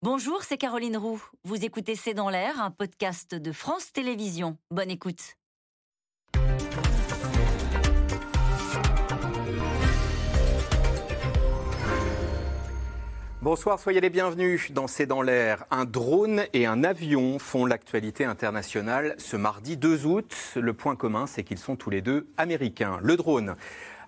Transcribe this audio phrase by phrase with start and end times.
[0.00, 1.20] Bonjour, c'est Caroline Roux.
[1.42, 4.56] Vous écoutez C'est dans l'air, un podcast de France Télévisions.
[4.70, 5.34] Bonne écoute.
[13.42, 15.64] Bonsoir, soyez les bienvenus dans C'est dans l'air.
[15.72, 20.32] Un drone et un avion font l'actualité internationale ce mardi 2 août.
[20.54, 23.00] Le point commun, c'est qu'ils sont tous les deux américains.
[23.02, 23.56] Le drone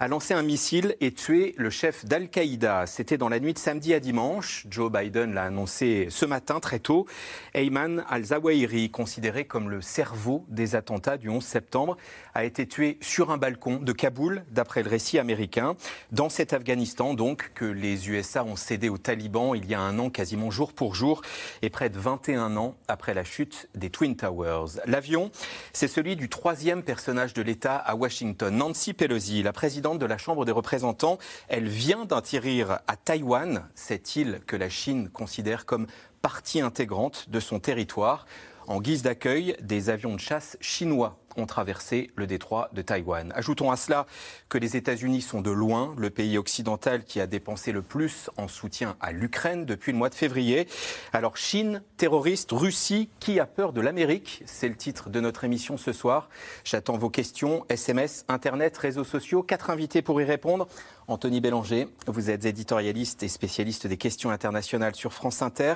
[0.01, 2.87] a lancé un missile et tué le chef d'Al-Qaïda.
[2.87, 4.67] C'était dans la nuit de samedi à dimanche.
[4.71, 7.05] Joe Biden l'a annoncé ce matin très tôt.
[7.53, 11.99] Ayman al-Zawahiri, considéré comme le cerveau des attentats du 11 septembre,
[12.33, 15.77] a été tué sur un balcon de Kaboul, d'après le récit américain.
[16.13, 19.99] Dans cet Afghanistan, donc, que les USA ont cédé aux talibans il y a un
[19.99, 21.21] an, quasiment jour pour jour,
[21.61, 24.81] et près de 21 ans après la chute des Twin Towers.
[24.87, 25.31] L'avion,
[25.75, 30.19] c'est celui du troisième personnage de l'État à Washington, Nancy Pelosi, la présidente de la
[30.19, 31.19] Chambre des représentants.
[31.49, 35.87] Elle vient d'atterrir à Taïwan, cette île que la Chine considère comme
[36.23, 38.27] partie intégrante de son territoire.
[38.67, 43.33] En guise d'accueil, des avions de chasse chinois ont traversé le détroit de Taïwan.
[43.35, 44.07] Ajoutons à cela
[44.49, 48.49] que les États-Unis sont de loin le pays occidental qui a dépensé le plus en
[48.49, 50.67] soutien à l'Ukraine depuis le mois de février.
[51.13, 54.43] Alors Chine, terroriste, Russie, qui a peur de l'Amérique?
[54.47, 56.29] C'est le titre de notre émission ce soir.
[56.65, 59.43] J'attends vos questions, SMS, Internet, réseaux sociaux.
[59.43, 60.67] Quatre invités pour y répondre.
[61.09, 65.75] Anthony Bélanger, vous êtes éditorialiste et spécialiste des questions internationales sur France Inter.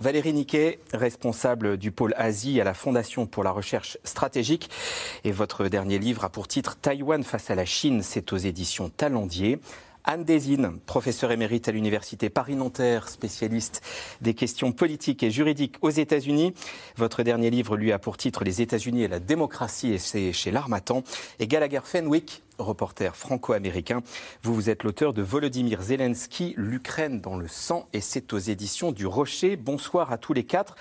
[0.00, 4.68] Valérie Niquet, responsable du pôle Asie à la Fondation pour la recherche stratégique.
[5.24, 8.90] Et votre dernier livre a pour titre Taïwan face à la Chine, c'est aux éditions
[8.90, 9.58] Talendier.
[10.08, 13.82] Anne Desine, professeure émérite à l'Université Paris-Nanterre, spécialiste
[14.20, 16.54] des questions politiques et juridiques aux États-Unis.
[16.96, 20.52] Votre dernier livre lui a pour titre Les États-Unis et la démocratie et c'est chez
[20.52, 21.02] l'Armatan.
[21.40, 24.02] Et Gallagher Fenwick, reporter franco-américain.
[24.42, 28.92] Vous, vous êtes l'auteur de Volodymyr Zelensky, l'Ukraine dans le sang, et c'est aux éditions
[28.92, 29.56] du Rocher.
[29.56, 30.76] Bonsoir à tous les quatre.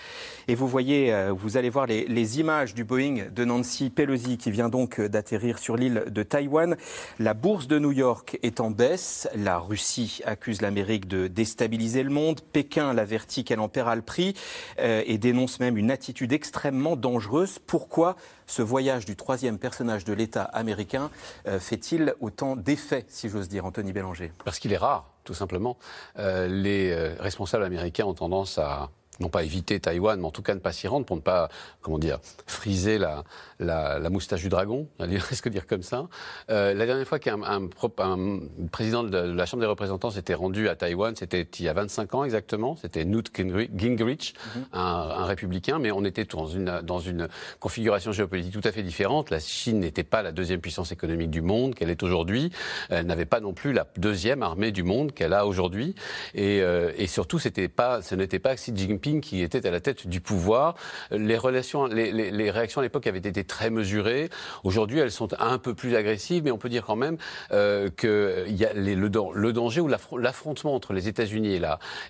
[0.47, 4.51] Et vous voyez, euh, vous allez voir les, images du Boeing de Nancy Pelosi qui
[4.51, 6.75] vient donc d'atterrir sur l'île de Taïwan.
[7.19, 9.27] La bourse de New York est en baisse.
[9.35, 12.41] La Russie accuse l'Amérique de déstabiliser le monde.
[12.41, 14.33] Pékin l'avertit qu'elle en paiera le prix
[14.79, 17.59] euh, et dénonce même une attitude extrêmement dangereuse.
[17.59, 18.15] Pourquoi
[18.47, 21.09] ce voyage du troisième personnage de l'État américain
[21.47, 24.31] euh, fait-il autant d'effets, si j'ose dire, Anthony Bélanger?
[24.43, 25.77] Parce qu'il est rare, tout simplement.
[26.17, 28.89] Euh, les euh, responsables américains ont tendance à
[29.19, 31.49] non pas éviter Taïwan, mais en tout cas ne pas s'y rendre pour ne pas,
[31.81, 33.23] comment dire, friser la,
[33.59, 34.87] la, la moustache du dragon,
[35.45, 36.07] que dire comme ça.
[36.49, 38.39] Euh, la dernière fois qu'un un, un,
[38.71, 42.15] président de la Chambre des représentants s'était rendu à Taïwan, c'était il y a 25
[42.15, 44.63] ans exactement, c'était Newt Gingrich, mm -hmm.
[44.73, 47.27] un, un, républicain, mais on était dans une, dans une
[47.59, 49.29] configuration géopolitique tout à fait différente.
[49.29, 52.51] La Chine n'était pas la deuxième puissance économique du monde qu'elle est aujourd'hui,
[52.89, 55.95] elle n'avait pas non plus la deuxième armée du monde qu'elle a aujourd'hui,
[56.33, 57.39] et, euh, et surtout,
[57.75, 60.75] pas, ce n'était pas Xi Jinping qui était à la tête du pouvoir.
[61.11, 64.29] Les, relations, les, réactions à l'époque avaient été très mesurées.
[64.63, 67.17] Aujourd'hui, elles sont un peu plus agressives, mais on peut dire quand même
[67.51, 68.45] euh, que
[68.75, 71.59] le, danger ou l'affrontement entre les États-Unis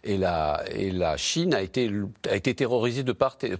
[0.03, 3.57] et la, Chine a été, terrorisé de part et,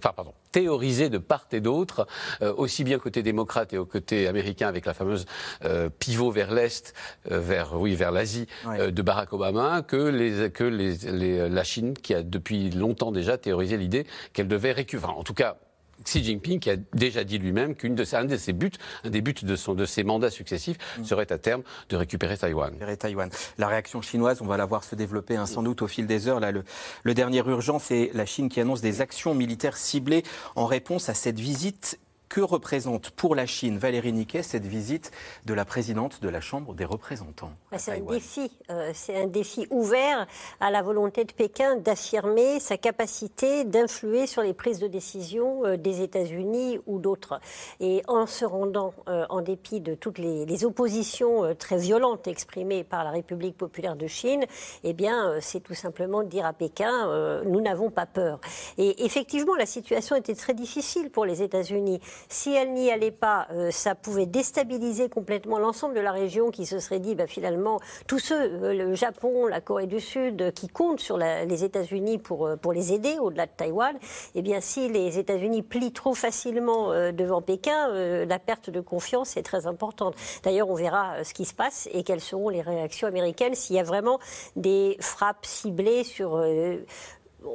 [0.52, 2.06] théorisé de part et d'autre,
[2.42, 5.26] euh, aussi bien côté démocrate et au côté américain avec la fameuse
[5.64, 6.94] euh, pivot vers l'est,
[7.30, 8.90] euh, vers oui vers l'Asie ouais.
[8.90, 13.38] de Barack Obama, que les que les, les, la Chine qui a depuis longtemps déjà
[13.38, 15.56] théorisé l'idée qu'elle devait récupérer, en tout cas
[16.06, 18.70] Xi Jinping qui a déjà dit lui-même qu'un de, de, ses buts,
[19.04, 21.04] un des buts de, son, de ses mandats successifs mm.
[21.04, 22.70] serait à terme de récupérer Taïwan.
[22.70, 23.30] Récupérer Taïwan.
[23.58, 26.28] La réaction chinoise, on va la voir se développer hein, sans doute au fil des
[26.28, 26.40] heures.
[26.40, 26.64] Là, le,
[27.02, 30.22] le dernier urgent, c'est la Chine qui annonce des actions militaires ciblées
[30.54, 31.98] en réponse à cette visite
[32.36, 35.10] que représente pour la Chine, Valérie Niquet, cette visite
[35.46, 39.66] de la présidente de la Chambre des représentants C'est un défi, euh, c'est un défi
[39.70, 40.26] ouvert
[40.60, 45.78] à la volonté de Pékin d'affirmer sa capacité d'influer sur les prises de décision euh,
[45.78, 47.40] des États-Unis ou d'autres.
[47.80, 52.84] Et en se rendant, euh, en dépit de toutes les, les oppositions très violentes exprimées
[52.84, 54.44] par la République populaire de Chine,
[54.84, 58.42] eh bien, c'est tout simplement de dire à Pékin, nous n'avons pas peur.
[58.76, 63.46] Et effectivement, la situation était très difficile pour les États-Unis si elle n'y allait pas,
[63.52, 67.80] euh, ça pouvait déstabiliser complètement l'ensemble de la région qui se serait dit, bah, finalement,
[68.06, 72.18] tous ceux, euh, le Japon, la Corée du Sud, euh, qui comptent sur les États-Unis
[72.18, 73.96] pour, pour les aider au-delà de Taïwan,
[74.34, 77.88] eh bien, si les États-Unis plient trop facilement devant Pékin,
[78.24, 80.14] la perte de confiance est très importante.
[80.42, 83.78] D'ailleurs, on verra ce qui se passe et quelles seront les réactions américaines s'il y
[83.78, 84.18] a vraiment
[84.56, 86.42] des frappes ciblées sur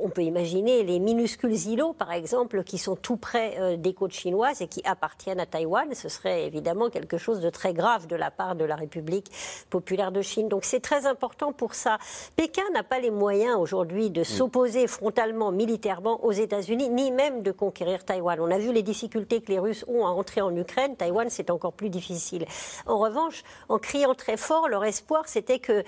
[0.01, 4.13] on peut imaginer les minuscules îlots, par exemple, qui sont tout près euh, des côtes
[4.13, 5.93] chinoises et qui appartiennent à Taïwan.
[5.93, 9.31] Ce serait évidemment quelque chose de très grave de la part de la République
[9.69, 10.47] populaire de Chine.
[10.49, 11.97] Donc c'est très important pour ça.
[12.35, 17.51] Pékin n'a pas les moyens aujourd'hui de s'opposer frontalement, militairement aux États-Unis, ni même de
[17.51, 18.39] conquérir Taïwan.
[18.39, 20.95] On a vu les difficultés que les Russes ont à entrer en Ukraine.
[20.95, 22.45] Taïwan, c'est encore plus difficile.
[22.85, 25.83] En revanche, en criant très fort, leur espoir, c'était que,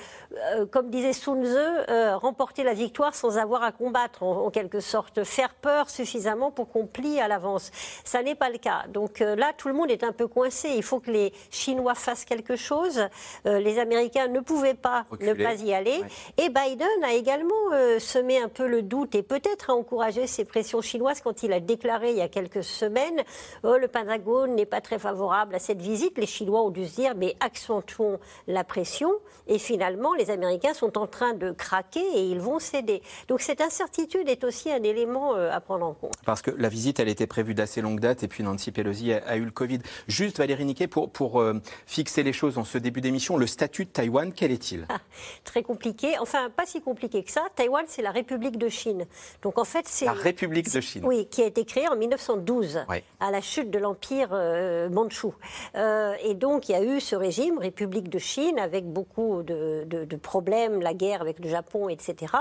[0.56, 1.58] euh, comme disait Sun Tzu,
[1.90, 6.69] euh, remporter la victoire sans avoir à combattre, en, quelque sorte, faire peur suffisamment pour
[6.69, 7.72] qu'on plie à l'avance.
[8.04, 8.84] Ça n'est pas le cas.
[8.90, 10.69] Donc euh, là, tout le monde est un peu coincé.
[10.75, 13.07] Il faut que les Chinois fassent quelque chose.
[13.45, 16.01] les Américains ne pouvaient pas ne pas y aller.
[16.38, 17.54] Et Biden a également
[18.00, 21.60] semé un peu le doute et peut-être a encouragé ces pressions chinoises quand il a
[21.60, 23.24] déclaré il y a quelques semaines
[23.63, 26.18] oh, le Pentagone n'est pas très favorable à cette visite.
[26.18, 29.12] Les Chinois ont dû se dire mais accentuons la pression.
[29.48, 33.01] Et finalement, les Américains sont en train de craquer et ils vont céder.
[33.28, 36.14] Donc cette incertitude est aussi un élément euh, à prendre en compte.
[36.25, 39.36] Parce que la visite, elle était prévue d'assez longue date et puis Nancy Pelosi a,
[39.36, 39.80] eu le Covid.
[40.08, 41.56] Juste, Valérie Niquet, pour, pour euh,
[41.88, 44.86] fixer les choses en ce début d'émission, le statut de Taïwan, quel est-il?
[44.90, 45.00] Ah,
[45.44, 46.20] Très compliqué.
[46.20, 47.48] Enfin, pas si compliqué que ça.
[47.56, 49.08] Taïwan, c'est la République de Chine.
[49.42, 50.06] Donc en fait, c'est...
[50.06, 51.02] La République de Chine.
[51.04, 52.86] Oui, qui a été créée en 1912,
[53.20, 55.34] à la chute de l'Empire euh, mandchou.
[55.75, 60.16] et donc, il y a eu ce régime, République de Chine, avec beaucoup de, de
[60.16, 62.34] problèmes, la guerre avec le Japon, etc.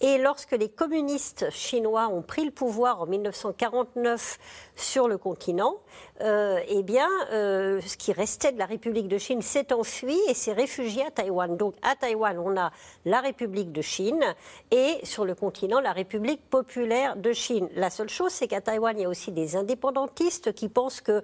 [0.00, 4.38] Et lorsque les communistes chinois ont pris le pouvoir en 1949
[4.76, 5.76] sur le continent,
[6.20, 10.34] euh, eh bien, euh, ce qui restait de la République de Chine s'est enfui et
[10.34, 11.56] s'est réfugié à Taïwan.
[11.56, 12.72] Donc, à Taïwan, on a
[13.04, 14.24] la République de Chine
[14.70, 17.68] et sur le continent, la République populaire de Chine.
[17.74, 21.22] La seule chose, c'est qu'à Taïwan, il y a aussi des indépendantistes qui pensent que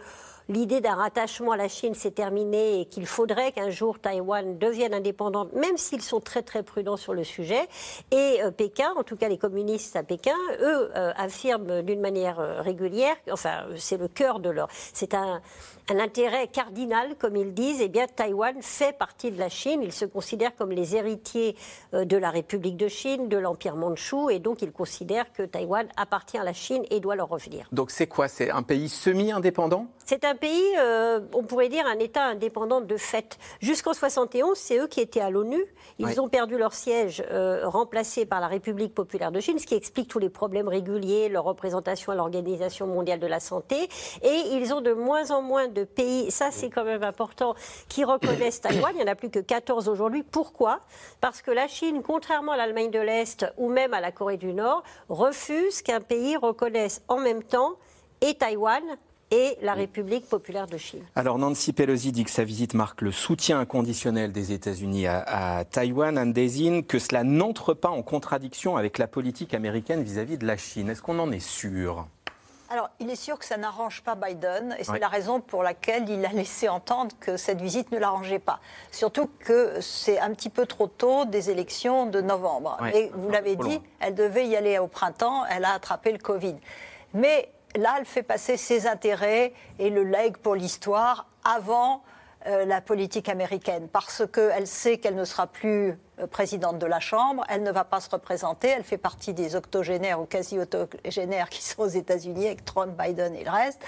[0.48, 4.94] l'idée d'un rattachement à la Chine s'est terminée et qu'il faudrait qu'un jour Taïwan devienne
[4.94, 7.68] indépendante, même s'ils sont très très prudents sur le sujet.
[8.10, 12.40] Et euh, Pékin, en tout cas les communistes à Pékin, eux euh, affirment d'une manière
[12.40, 15.40] euh, régulière, enfin c'est le cœur de leur, c'est un,
[15.90, 19.81] un intérêt cardinal, comme ils disent, eh bien, Taïwan fait partie de la Chine.
[19.82, 21.56] Ils se considèrent comme les héritiers
[21.94, 25.88] euh, de la République de Chine, de l'Empire mandchou, et donc ils considèrent que Taïwan
[25.96, 27.69] appartient à la Chine et doit leur revenir.
[27.73, 28.29] Donc c'est quoi?
[28.29, 29.87] C'est un pays semi-indépendant?
[30.05, 33.38] C'est un pays, euh, on pourrait dire, un État indépendant de fait.
[33.61, 35.64] Jusqu'en 71, c'est eux qui étaient à l'ONU.
[35.99, 39.75] Ils ont perdu leur siège, euh, remplacé par la République populaire de Chine, ce qui
[39.75, 43.88] explique tous les problèmes réguliers, leur représentation à l'Organisation mondiale de la santé.
[44.23, 47.54] Et ils ont de moins en moins de de pays, ça c'est quand même important,
[47.88, 48.92] qui reconnaissent Taïwan.
[48.94, 50.22] Il n'y en a plus que 14 aujourd'hui.
[50.22, 50.80] Pourquoi?
[51.20, 54.52] Parce que la Chine, contrairement à l'Allemagne de l'Est ou même à la Corée du
[54.52, 57.75] Nord, refuse qu'un pays reconnaisse en même temps
[58.20, 58.82] et Taïwan
[59.30, 61.02] et la République populaire de Chine.
[61.14, 66.16] Alors Nancy Pelosi dit que sa visite marque le soutien inconditionnel des États-Unis à, Taïwan.
[66.16, 70.38] Anne désigne que cela n'entre pas en contradiction avec la politique américaine vis à -vis
[70.38, 70.88] de la Chine.
[70.88, 72.06] Est-ce qu'on en est sûr?
[72.70, 76.09] Alors, il est sûr que ça n'arrange pas Biden, et c'est la raison pour laquelle
[76.11, 78.61] il a laissé entendre que cette visite ne l'arrangeait pas.
[78.93, 82.76] Surtout que c'est un petit peu trop tôt des élections de novembre.
[82.93, 86.56] Et vous l'avez dit, elle devait y aller au printemps, elle a attrapé le Covid.
[87.15, 92.03] Mais là, elle fait passer ses intérêts et le leg pour l'histoire avant
[92.46, 97.00] euh, la politique américaine, parce qu'elle sait qu'elle ne sera plus euh, présidente de la
[97.00, 101.64] Chambre, elle ne va pas se représenter, elle fait partie des octogénaires ou quasi-octogénaires qui
[101.64, 103.82] sont aux États-Unis avec Trump, Biden et le reste.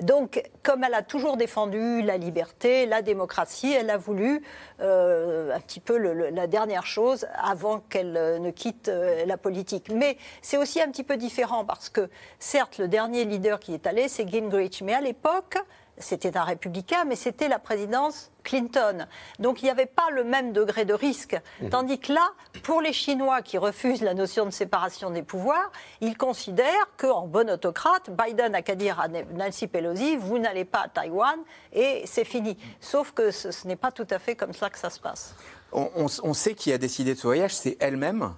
[0.00, 4.42] Donc, comme elle a toujours défendu la liberté, la démocratie, elle a voulu
[4.80, 8.90] euh, un petit peu la dernière chose avant qu'elle ne quitte
[9.24, 9.88] la politique.
[9.94, 13.86] Mais c'est aussi un petit peu différent parce que, certes, le dernier leader qui est
[13.86, 15.58] allé, c'est Gingrich, mais à l'époque,
[15.98, 19.06] c'était un républicain, mais c'était la présidence Clinton.
[19.38, 21.36] Donc il n'y avait pas le même degré de risque.
[21.60, 21.70] Mhm.
[21.70, 22.28] Tandis que là,
[22.62, 25.70] pour les Chinois qui refusent la notion de séparation des pouvoirs,
[26.00, 30.80] ils considèrent qu'en bon autocrate, Biden n'a qu'à dire à Nancy Pelosi, vous n'allez pas
[30.80, 31.38] à Taïwan
[31.72, 32.56] et c'est fini.
[32.80, 35.34] Sauf que ce, n'est pas tout à fait comme ça que ça se passe.
[35.72, 38.34] on sait qui a décidé de ce voyage, c'est elle-même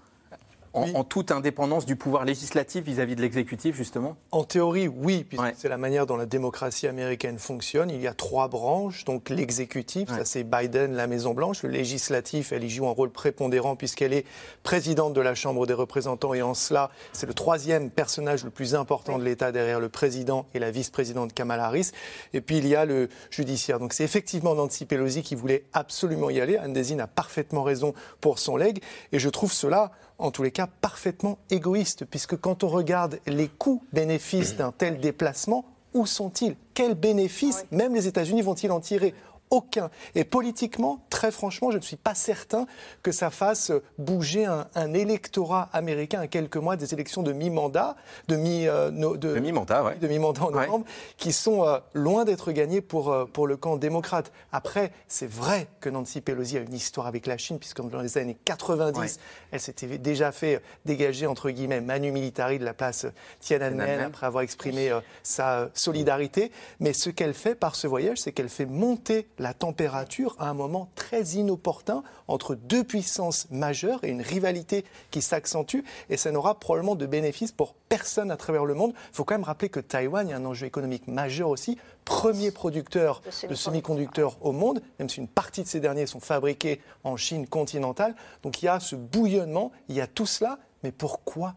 [0.76, 4.16] en, toute indépendance du pouvoir législatif vis-à-vis de l'exécutif, justement?
[4.30, 7.90] En théorie, oui, puisque c'est la manière dont la démocratie américaine fonctionne.
[7.90, 9.04] Il y a trois branches.
[9.04, 11.62] Donc l'exécutif, ça c'est Biden, la Maison-Blanche.
[11.62, 14.26] Le législatif, elle y joue un rôle prépondérant puisqu'elle est
[14.62, 16.34] présidente de la Chambre des représentants.
[16.34, 20.46] Et en cela, c'est le troisième personnage le plus important de l'État derrière le président
[20.54, 21.92] et la vice-présidente Kamala Harris.
[22.32, 23.78] Et puis il y a le judiciaire.
[23.78, 26.56] Donc c'est effectivement Nancy Pelosi qui voulait absolument y aller.
[26.56, 28.82] Anne Désine a parfaitement raison pour son leg.
[29.12, 33.48] Et je trouve cela en tous les cas parfaitement égoïste, puisque quand on regarde les
[33.48, 36.56] coûts-bénéfices d'un tel déplacement, où sont-ils?
[36.74, 39.14] Quels bénéfices, même les États-Unis, vont-ils en tirer?
[39.50, 39.90] Aucun.
[40.14, 42.66] Et politiquement, très franchement, je ne suis pas certain
[43.02, 47.96] que ça fasse bouger un, électorat américain à quelques mois des élections de mi-mandat,
[48.28, 50.84] de mi-mandat, euh, de, mi-mandat en novembre,
[51.16, 54.32] qui sont euh, loin d'être gagnés pour, euh, pour le camp démocrate.
[54.52, 58.18] Après, c'est vrai que Nancy Pelosi a une histoire avec la Chine, puisque dans les
[58.18, 59.18] années 90,
[59.52, 63.06] elle s'était déjà fait dégager, entre guillemets, manu militari de la place
[63.40, 64.90] Tiananmen, après avoir exprimé
[65.22, 66.50] sa solidarité.
[66.80, 70.54] Mais ce qu'elle fait par ce voyage, c'est qu'elle fait monter la température à un
[70.54, 75.80] moment très inopportun entre deux puissances majeures et une rivalité qui s'accentue.
[76.10, 78.92] Et ça n'aura probablement de bénéfices pour personne à travers le monde.
[79.12, 81.78] Il faut quand même rappeler que Taïwan, il y a un enjeu économique majeur aussi,
[82.04, 86.80] premier producteur de semi-conducteurs au monde, même si une partie de ces derniers sont fabriqués
[87.04, 88.14] en Chine continentale.
[88.42, 91.54] Donc il y a ce bouillonnement, il y a tout cela, mais pourquoi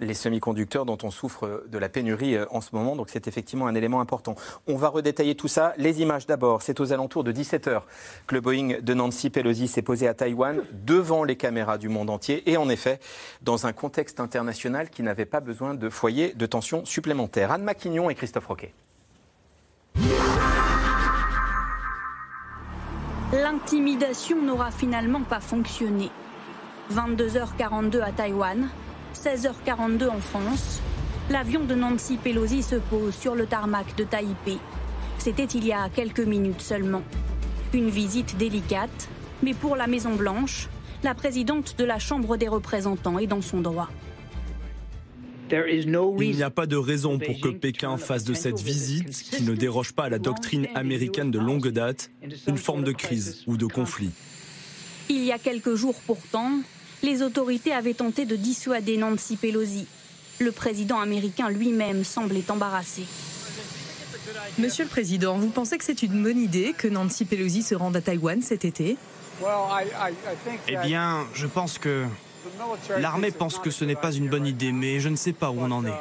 [0.00, 2.96] les semi-conducteurs dont on souffre de la pénurie euh, en ce moment.
[2.96, 4.34] Donc c'est effectivement un élément important.
[4.66, 5.74] On va redétailler tout ça.
[5.76, 6.62] Les images d'abord.
[6.62, 7.82] C'est aux alentours de 17h
[8.26, 12.10] que le Boeing de Nancy Pelosi s'est posé à Taïwan devant les caméras du monde
[12.10, 13.00] entier et en effet
[13.42, 17.52] dans un contexte international qui n'avait pas besoin de foyer de tension supplémentaire.
[17.52, 18.72] Anne Maquignon et Christophe Roquet.
[23.32, 26.10] L'intimidation n'aura finalement pas fonctionné.
[26.92, 28.68] 22h42 à Taïwan,
[29.16, 30.80] 16h42 en France,
[31.30, 34.58] l'avion de Nancy Pelosi se pose sur le tarmac de Taipei.
[35.18, 37.02] C'était il y a quelques minutes seulement.
[37.72, 39.08] Une visite délicate,
[39.42, 40.68] mais pour la Maison-Blanche,
[41.02, 43.88] la présidente de la Chambre des représentants est dans son droit.
[45.50, 49.54] Il n'y a pas de raison pour que Pékin fasse de cette visite, qui ne
[49.54, 52.10] déroge pas à la doctrine américaine de longue date,
[52.48, 54.10] une forme de crise ou de conflit.
[55.08, 56.60] Il y a quelques jours pourtant,
[57.02, 59.86] les autorités avaient tenté de dissuader Nancy Pelosi.
[60.38, 63.04] Le président américain lui-même semblait embarrassé.
[64.58, 67.96] Monsieur le Président, vous pensez que c'est une bonne idée que Nancy Pelosi se rende
[67.96, 68.96] à Taïwan cet été?
[70.68, 72.04] Eh bien, je pense que
[72.98, 75.60] l'armée pense que ce n'est pas une bonne idée, mais je ne sais pas où
[75.60, 76.00] on en est.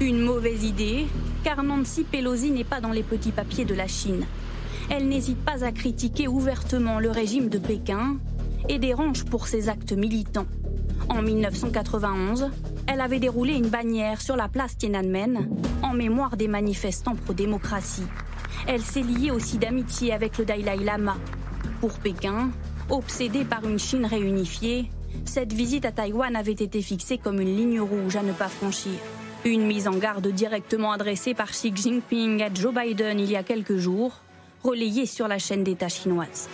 [0.00, 1.06] Une mauvaise idée,
[1.44, 4.26] car Nancy Pelosi n'est pas dans les petits papiers de la Chine
[4.90, 8.16] elle n'hésite pas à critiquer ouvertement le régime de Pékin
[8.68, 10.46] et dérange pour ses actes militants.
[11.08, 12.50] En 1991,
[12.86, 15.48] elle avait déroulé une bannière sur la place Tiananmen
[15.82, 18.06] en mémoire des manifestants pro-démocratie.
[18.66, 21.16] Elle s'est liée aussi d'amitié avec le Dalai Lama.
[21.80, 22.50] Pour Pékin,
[22.90, 24.90] obsédé par une Chine réunifiée,
[25.24, 28.92] cette visite à Taïwan avait été fixée comme une ligne rouge à ne pas franchir.
[29.44, 33.42] Une mise en garde directement adressée par Xi Jinping à Joe Biden il y a
[33.42, 34.21] quelques jours,
[34.62, 36.48] relayé sur la chaîne d'État chinoise.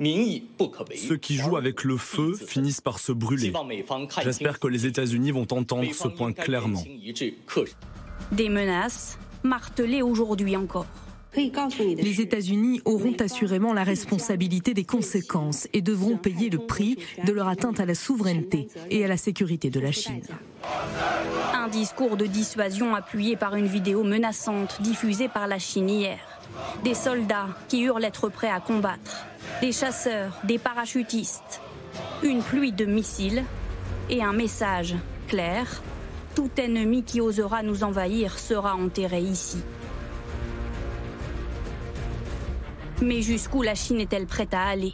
[0.00, 3.52] Ceux qui jouent avec le feu finissent par se brûler.
[4.22, 6.82] J'espère que les États-Unis vont entendre ce point clairement.
[8.32, 10.86] Des menaces martelées aujourd'hui encore.
[11.36, 17.48] Les États-Unis auront assurément la responsabilité des conséquences et devront payer le prix de leur
[17.48, 20.22] atteinte à la souveraineté et à la sécurité de la Chine.
[21.64, 26.18] Un discours de dissuasion appuyé par une vidéo menaçante diffusée par la Chine hier.
[26.84, 29.24] Des soldats qui hurlent être prêts à combattre.
[29.62, 31.62] Des chasseurs, des parachutistes.
[32.22, 33.44] Une pluie de missiles
[34.10, 34.94] et un message
[35.26, 35.80] clair.
[36.34, 39.62] Tout ennemi qui osera nous envahir sera enterré ici.
[43.00, 44.92] Mais jusqu'où la Chine est-elle prête à aller?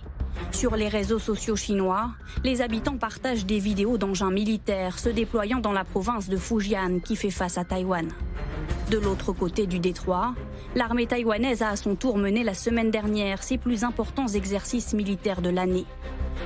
[0.53, 2.11] Sur les réseaux sociaux chinois,
[2.45, 7.17] les habitants partagent des vidéos d'engins militaires se déployant dans la province de Fujian qui
[7.17, 8.09] fait face à Taïwan.
[8.91, 10.35] De l'autre côté du détroit,
[10.75, 15.43] l'armée taïwanaise a à son tour mené la semaine dernière ses plus importants exercices militaires
[15.43, 15.87] de l'année.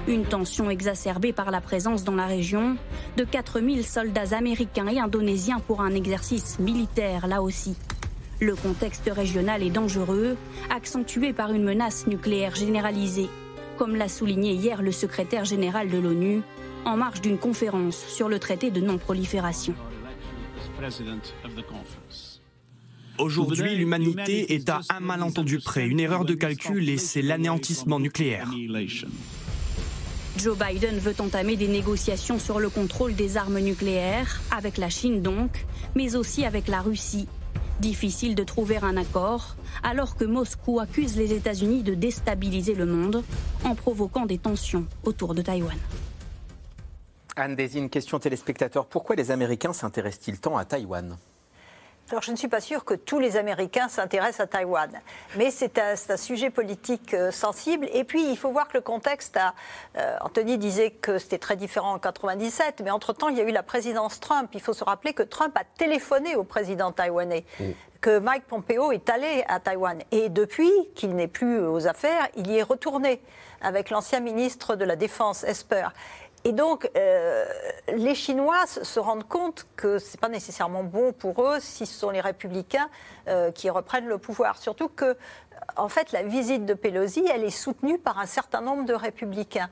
[0.06, 2.76] Une tension exacerbée par la présence dans la région
[3.16, 7.76] de 4000 soldats américains et indonésiens pour un exercice militaire là aussi.
[8.40, 10.36] Le contexte régional est dangereux,
[10.68, 13.30] accentué par une menace nucléaire généralisée,
[13.76, 16.42] comme l'a souligné hier le secrétaire général de l'ONU
[16.84, 19.74] en marge d'une conférence sur le traité de non-prolifération.
[23.18, 28.50] Aujourd'hui, l'humanité est à un malentendu près, une erreur de calcul et c'est l'anéantissement nucléaire.
[30.36, 35.22] Joe Biden veut entamer des négociations sur le contrôle des armes nucléaires, avec la Chine
[35.22, 35.64] donc,
[35.94, 37.28] mais aussi avec la Russie,
[37.80, 43.22] Difficile de trouver un accord alors que Moscou accuse les États-Unis de déstabiliser le monde
[43.64, 45.76] en provoquant des tensions autour de Taïwan.
[47.36, 48.86] Anne Désine, question téléspectateur.
[48.86, 51.16] Pourquoi les Américains s'intéressent-ils tant à Taïwan?
[52.10, 54.90] Alors, je ne suis pas sûre que tous les Américains s'intéressent à Taïwan,
[55.36, 57.88] mais c'est un, sujet politique euh, sensible.
[57.94, 59.54] Et puis, il faut voir que le contexte a.
[59.96, 63.52] Euh, Anthony disait que c'était très différent en 97, mais entre-temps, il y a eu
[63.52, 64.50] la présidence Trump.
[64.52, 67.44] Il faut se rappeler que Trump a téléphoné au président taïwanais.
[68.02, 69.98] que Mike Pompeo est allé à Taïwan.
[70.10, 73.22] Et depuis qu'il n'est plus aux affaires, il y est retourné
[73.62, 75.88] avec l'ancien ministre de la Défense, Esper.
[76.46, 77.46] Et donc, euh,
[77.88, 81.98] les Chinois se rendent compte que ce n'est pas nécessairement bon pour eux si ce
[81.98, 82.90] sont les républicains
[83.28, 84.58] euh, qui reprennent le pouvoir.
[84.58, 85.16] Surtout que
[85.76, 89.68] en fait, la visite de Pelosi, elle est soutenue par un certain nombre de républicains.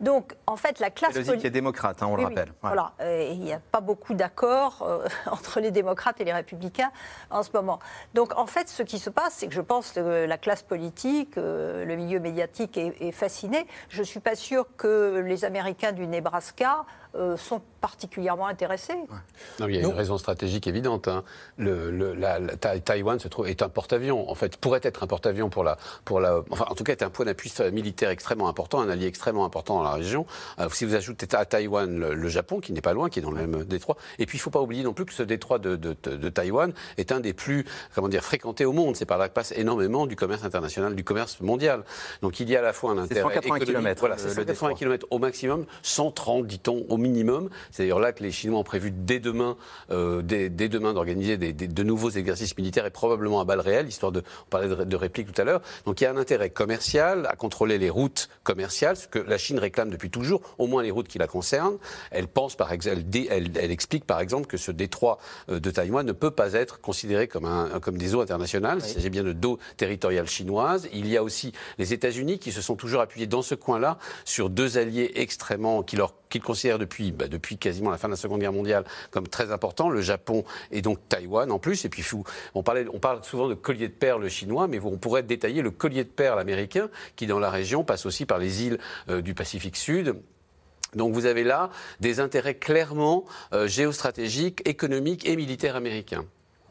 [0.00, 2.52] Donc, en fait, la classe politique qui est démocrate, hein, on le rappelle.
[2.62, 6.90] Voilà, euh, il n'y a pas beaucoup d'accords euh, entre les démocrates et les républicains
[7.30, 7.78] en ce moment.
[8.14, 11.38] Donc, en fait, ce qui se passe, c'est que je pense que la classe politique,
[11.38, 13.66] euh, le milieu médiatique est, est fasciné.
[13.88, 16.84] Je ne suis pas sûre que les Américains du Nebraska
[17.18, 18.94] euh, sont particulièrement intéressés.
[19.60, 21.08] Non, il y a une raison stratégique évidente.
[21.08, 21.22] Hein.
[21.56, 24.28] Le, la, Taïwan se trouve, est un porte-avions.
[24.28, 26.42] En fait, pourrait être un porte-avions pour la, pour la.
[26.50, 29.76] Enfin, en tout cas, est un point d'appui militaire extrêmement important, un allié extrêmement important
[29.76, 30.26] dans la région.
[30.58, 33.30] Euh, si vous ajoutez à Taïwan le, Japon, qui n'est pas loin, qui est dans
[33.30, 35.58] le même détroit, et puis il ne faut pas oublier non plus que ce détroit
[35.58, 38.96] de, de, de, Taïwan est un des plus, comment dire, fréquentés au monde.
[38.96, 41.84] C'est par là que passe énormément du commerce international, du commerce mondial.
[42.22, 44.00] Donc il y a à la fois un intérêt 180 km.
[44.00, 47.48] Voilà, c'est 180 km au maximum, 130, dit-on, au minimum.
[47.70, 49.56] C'est d'ailleurs là que les Chinois ont prévu dès demain,
[49.90, 54.12] euh, dès, demain d'organiser des, de nouveaux exercices militaires et probablement à balles réelles, histoire
[54.12, 55.62] de, on parlait de, de répliques tout à l'heure.
[55.84, 59.38] Donc il y a un intérêt commercial à contrôler les routes commerciales, ce que la
[59.38, 61.78] Chine réclame depuis toujours, au moins les routes qui la concernent.
[62.10, 62.98] Elle pense par exemple,
[63.30, 66.80] elle, elle, explique par exemple que ce détroit euh, de Taïwan ne peut pas être
[66.80, 68.78] considéré comme, un, comme des eaux internationales.
[68.82, 70.88] Il s'agit bien de d'eau territoriale chinoise.
[70.92, 74.50] Il y a aussi les États-Unis qui se sont toujours appuyés dans ce coin-là sur
[74.50, 78.16] deux alliés extrêmement qui leur qu'ils considèrent depuis, bah, depuis quasiment la fin de la
[78.16, 81.84] Seconde Guerre mondiale comme très important, le Japon et donc Taïwan en plus.
[81.84, 82.04] Et puis
[82.54, 85.70] on, parlait, on parle souvent de collier de perles chinois, mais on pourrait détailler le
[85.70, 88.78] collier de perles américain qui dans la région passe aussi par les îles
[89.08, 90.16] euh, du Pacifique Sud.
[90.94, 96.24] Donc vous avez là des intérêts clairement euh, géostratégiques, économiques et militaires américains.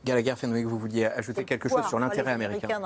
[0.04, 2.80] Gallagher, Fenwick, vous vouliez ajouter quelque chose sur l'intérêt américain,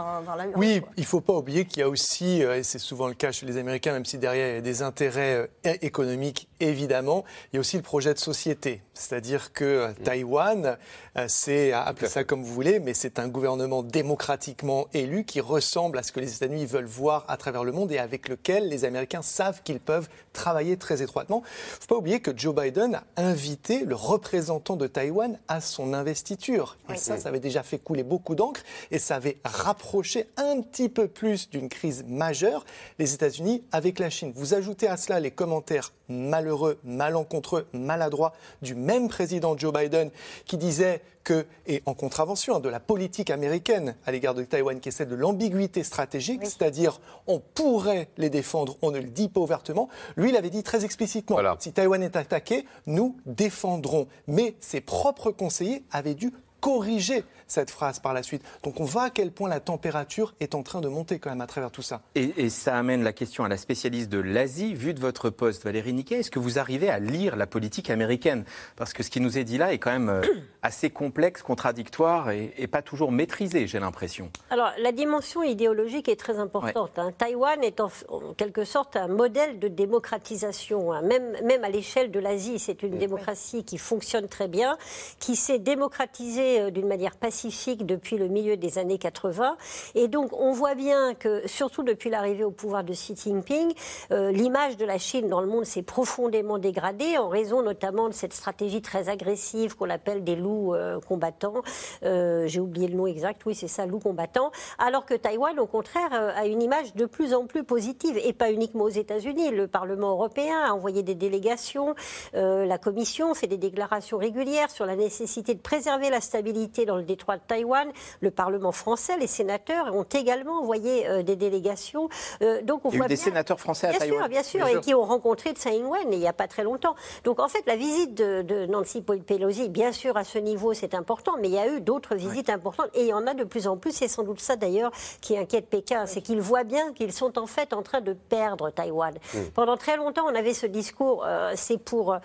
[0.55, 3.13] Oui, il ne faut pas oublier qu'il y a aussi, euh, et c'est souvent le
[3.13, 5.49] cas chez les Américains, même si derrière il y a des intérêts
[5.81, 8.81] économiques évidemment, il y a aussi le projet de société.
[8.93, 10.03] C'est-à-dire que euh, mm.
[10.03, 10.77] Taïwan,
[11.17, 15.97] euh, c'est, appelez ça comme vous voulez, mais c'est un gouvernement démocratiquement élu qui ressemble
[15.97, 18.85] à ce que les États-Unis veulent voir à travers le monde et avec lequel les
[18.85, 21.43] Américains savent qu'ils peuvent travailler très étroitement.
[21.45, 25.61] Il ne faut pas oublier que Joe Biden a invité le représentant de Taïwan à
[25.61, 26.77] son investiture.
[26.93, 30.89] Et ça, ça avait déjà fait couler beaucoup d'encre et ça avait rapproché un petit
[30.89, 32.65] peu plus d'une crise majeure
[32.97, 34.31] les États-Unis avec la Chine.
[34.35, 36.48] Vous ajoutez à cela les commentaires malheureux,
[36.83, 40.11] malencontreux, maladroits du même président Joe Biden
[40.45, 44.89] qui disait que, et en contravention de la politique américaine à l'égard de Taïwan, qui
[44.89, 49.41] est celle de l'ambiguïté stratégique, c'est-à-dire on pourrait les défendre, on ne le dit pas
[49.41, 54.07] ouvertement, lui, il avait dit très explicitement, si Taïwan est attaqué, nous défendrons.
[54.27, 58.43] Mais ses propres conseillers avaient dû corriger cette phrase par la suite.
[58.63, 61.41] Donc on voit à quel point la température est en train de monter quand même
[61.41, 62.01] à travers tout ça.
[62.15, 64.73] Et, ça amène la question à la spécialiste de l'Asie.
[64.73, 68.43] Vu de votre poste, Valérie Niquet, est-ce que vous arrivez à lire la politique américaine?
[68.75, 70.21] Parce que ce qui nous est dit là est quand même euh,
[70.61, 74.29] assez complexe, contradictoire et, pas toujours maîtrisé, j'ai l'impression.
[74.51, 76.91] Alors la dimension idéologique est très importante.
[76.97, 77.11] Hein.
[77.17, 77.89] Taïwan est en,
[78.37, 81.01] quelque sorte un modèle de démocratisation, hein.
[81.01, 82.59] même, même à l'échelle de l'Asie.
[82.59, 84.77] C'est une démocratie qui fonctionne très bien,
[85.19, 87.15] qui s'est démocratisée euh, d'une manière
[87.47, 89.55] depuis le milieu des années 80.
[89.95, 93.73] Et donc, on voit bien que, surtout depuis l'arrivée au pouvoir de Xi Jinping,
[94.11, 98.13] euh, l'image de la Chine dans le monde s'est profondément dégradée en raison notamment de
[98.13, 101.61] cette stratégie très agressive qu'on appelle des loups euh, combattants.
[102.03, 104.51] Euh, j'ai oublié le nom exact, oui, c'est ça, loups combattants.
[104.77, 108.51] Alors que Taïwan, au contraire, a une image de plus en plus positive, et pas
[108.51, 109.51] uniquement aux États-Unis.
[109.51, 111.95] Le Parlement européen a envoyé des délégations,
[112.33, 117.03] la Commission fait des déclarations régulières sur la nécessité de préserver la stabilité dans le
[117.03, 117.89] détroit de Taïwan,
[118.21, 122.09] le Parlement français, les sénateurs ont également envoyé euh, des délégations.
[122.41, 124.19] Euh, donc on Il y a eu des sénateurs français à Taïwan.
[124.21, 126.95] Sûr, bien sûr, et qui ont rencontré Tsai Ing-wen il n'y a pas très longtemps.
[127.23, 131.33] Donc en fait, la visite de, Nancy Pelosi, bien sûr, à ce niveau, c'est important,
[131.39, 133.67] mais il y a eu d'autres visites importantes et il y en a de plus
[133.67, 133.91] en plus.
[133.91, 137.45] C'est sans doute ça d'ailleurs qui inquiète Pékin, c'est qu'ils voient bien qu'ils sont en
[137.45, 139.13] fait en train de perdre Taïwan.
[139.53, 142.17] Pendant très longtemps, on avait ce discours, euh, c'est pour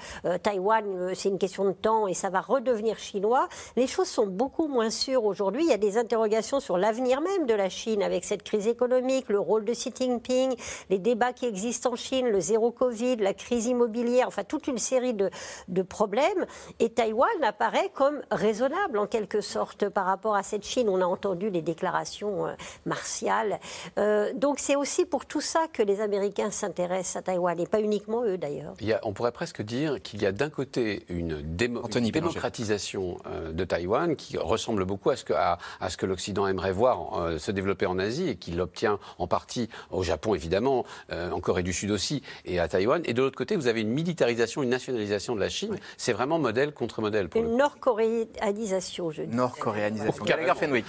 [0.43, 3.49] Taïwan, c'est une question de temps et ça va redevenir chinois.
[3.77, 7.47] Les choses sont beaucoup moins sûr, aujourd'hui, il y a des interrogations sur l'avenir même
[7.47, 10.55] de la Chine avec cette crise économique, le rôle de Xi Jinping,
[10.89, 14.79] les débats qui existent en Chine, le zéro Covid, la crise immobilière, enfin toute une
[14.79, 15.31] série de,
[15.69, 16.47] de problèmes.
[16.79, 20.89] Et Taïwan apparaît comme raisonnable en quelque sorte par rapport à cette Chine.
[20.89, 22.53] On a entendu les déclarations euh,
[22.87, 23.59] martiales.
[23.99, 27.81] Euh, donc c'est aussi pour tout ça que les Américains s'intéressent à Taïwan et pas
[27.81, 28.75] uniquement eux d'ailleurs.
[29.03, 34.39] On pourrait presque dire qu'il y a d'un côté une, démocratisation euh, de Taïwan, qui
[34.39, 35.59] ressemble beaucoup à ce que, à,
[35.89, 39.69] ce que l'Occident aimerait voir euh, se développer en Asie et qu'il obtient en partie
[39.91, 43.03] au Japon, évidemment, euh, en Corée du Sud aussi, et à Taïwan.
[43.05, 45.77] Et de l'autre côté, vous avez une militarisation, une nationalisation de la Chine.
[45.97, 47.29] C'est vraiment modèle contre modèle.
[47.29, 49.37] Pour une nord-coréanisation, je dis.
[49.37, 50.25] Nord-coréanisation.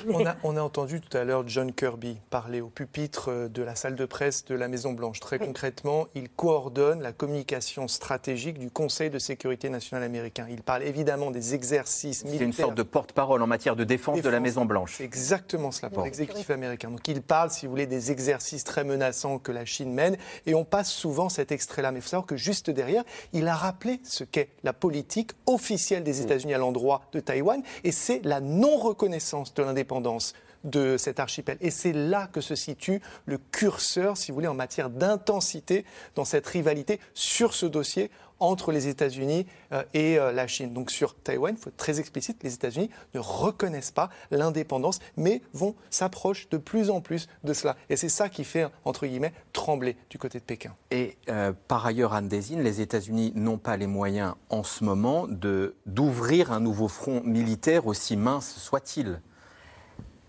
[0.10, 3.62] on, a, on a entendu tout à l'heure John Kirby parler au pupitre euh, de
[3.62, 5.20] la salle de presse de la Maison-Blanche.
[5.20, 10.48] Très concrètement, il coordonne la communication stratégique du Conseil de sécurité nationale américain.
[10.50, 12.40] Il parle évidemment des exercices militaires.
[12.40, 14.96] C'est une sorte de porte-parole en matière de défense, de la Maison-Blanche.
[14.98, 16.90] C'est exactement cela pour l'exécutif américain.
[16.90, 20.18] Donc il parle, si vous voulez, des exercices très menaçants que la Chine mène.
[20.46, 21.92] Et on passe souvent cet extrait-là.
[21.92, 26.04] Mais il faut savoir que juste derrière, il a rappelé ce qu'est la politique officielle
[26.04, 26.24] des mm.
[26.24, 27.62] États-Unis à l'endroit de Taïwan.
[27.84, 30.34] Et c'est la non-reconnaissance de l'indépendance
[30.66, 31.58] de cet archipel.
[31.62, 35.86] Et c'est là que se situe le curseur, si vous voulez, en matière d'intensité
[36.16, 40.74] dans cette rivalité sur ce dossier entre les États-Unis euh, et euh, la Chine.
[40.74, 45.42] Donc sur Taïwan, il faut être très explicite, les États-Unis ne reconnaissent pas l'indépendance, mais
[45.54, 47.76] vont s'approcher de plus en plus de cela.
[47.90, 50.74] Et c'est ça qui fait, entre guillemets, trembler du côté de Pékin.
[50.92, 55.28] Et euh, par ailleurs, Anne Désine, les États-Unis n'ont pas les moyens en ce moment
[55.28, 59.22] d'ouvrir un nouveau front militaire aussi mince soit-il.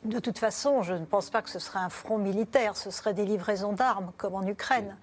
[0.04, 3.12] De toute façon, je ne pense pas que ce serait un front militaire, ce serait
[3.12, 4.96] des livraisons d'armes, comme en Ukraine.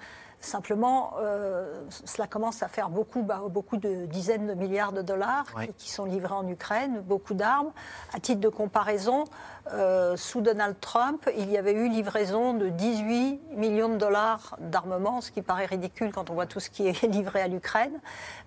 [0.44, 5.46] Simplement, euh, cela commence à faire beaucoup, bah, beaucoup de dizaines de milliards de dollars
[5.78, 7.72] qui sont livrés en Ukraine, beaucoup d'armes.
[8.14, 9.24] À titre de comparaison,
[9.72, 15.22] euh, sous Donald Trump, il y avait eu livraison de 18 millions de dollars d'armement,
[15.22, 18.02] ce qui paraît ridicule quand on voit tout ce qui est livré à l'Ukraine.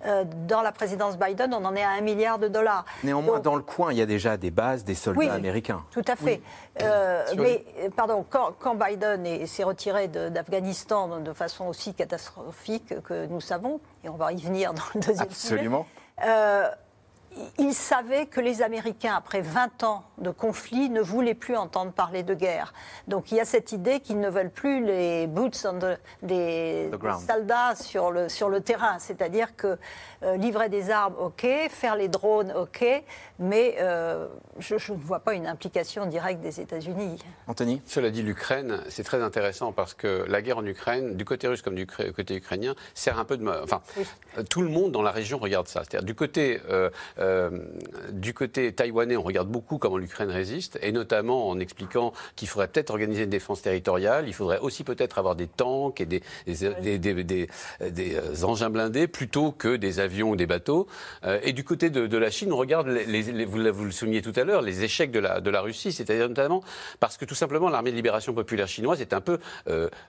[0.04, 2.85] Euh, dans la présidence Biden, on en est à un milliard de dollars.
[3.04, 5.82] Néanmoins, dans le coin, il y a déjà des bases, des soldats américains.
[5.90, 6.42] Tout à fait.
[6.78, 7.64] Mais,
[7.96, 14.16] pardon, quand, Biden s'est retiré d'Afghanistan de, façon aussi catastrophique que nous savons, et on
[14.16, 15.87] va y venir dans le deuxième Absolument
[17.59, 22.22] il savait que les Américains, après 20 ans de conflit, ne voulaient plus entendre parler
[22.22, 22.72] de guerre.
[23.09, 25.66] Donc il y a cette idée qu'ils ne veulent plus les boots
[26.22, 26.90] des,
[27.27, 28.99] soldats sur le, sur le terrain.
[28.99, 29.79] C'est-à-dire que
[30.22, 32.85] euh, livrer des armes, ok, faire les drones, ok,
[33.38, 34.27] mais euh,
[34.59, 37.18] je, ne vois pas une implication directe des États-Unis.
[37.46, 37.83] Anthony?
[37.87, 41.62] Cela dit, l'Ukraine, c'est très intéressant parce que la guerre en Ukraine, du côté russe
[41.62, 43.46] comme du côté ukrainien, sert un peu de.
[43.62, 43.83] Enfin,
[44.49, 45.83] tout le monde dans la région regarde ça.
[45.85, 46.61] C'est-à-dire du côté.
[46.70, 46.90] Euh,
[47.26, 47.50] euh,
[48.10, 52.68] du côté taïwanais, on regarde beaucoup comment l'Ukraine résiste, et notamment en expliquant qu'il faudrait
[52.68, 57.48] peut-être organiser une défense territoriale, il faudrait aussi peut-être avoir des tanks et des, des,
[57.82, 60.86] euh, engins blindés plutôt que des avions ou des bateaux.
[61.24, 64.44] Euh, et du côté de, la Chine, on regarde, les, vous, le soulignez tout à
[64.44, 66.62] l'heure, les échecs de la, de la Russie, c'est-à-dire notamment
[67.00, 69.38] parce que tout simplement l'armée de libération populaire chinoise est un peu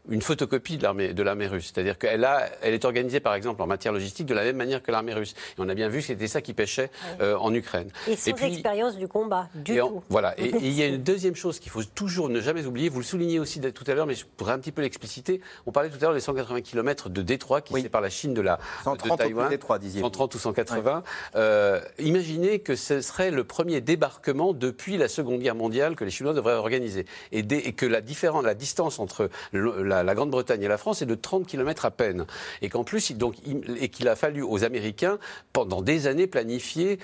[0.09, 3.61] une photocopie de l'armée de l'armée russe, c'est-à-dire qu'elle a, elle est organisée par exemple
[3.61, 5.33] en matière logistique de la même manière que l'armée russe.
[5.57, 6.89] Et on a bien vu que c'était ça qui pêchait
[7.19, 7.89] en Ukraine.
[8.07, 10.03] Et sans expérience du combat, du tout.
[10.09, 10.37] voilà.
[10.39, 12.89] Et, il y a une deuxième chose qu'il faut toujours ne jamais oublier.
[12.89, 15.41] Vous le soulignez aussi tout à l'heure, mais je pourrais un petit peu l'expliciter.
[15.65, 18.41] On parlait tout à l'heure des 180 km de Détroit qui séparent la Chine de,
[18.41, 19.49] la, 130 de Taïwan.
[19.49, 21.03] Détroit, disiez 130 ou 180.
[21.35, 26.11] Euh, imaginez que ce serait le premier débarquement depuis la Seconde Guerre mondiale que les
[26.11, 27.05] Chinois devraient organiser.
[27.31, 31.05] Et, et que la, différence, la distance entre la, la Grande-Bretagne et la France est
[31.05, 32.25] de 30 km à peine.
[32.61, 33.35] Et qu'en plus, donc,
[33.79, 35.19] et qu'il a fallu aux Américains,
[35.53, 36.96] pendant des années, planifier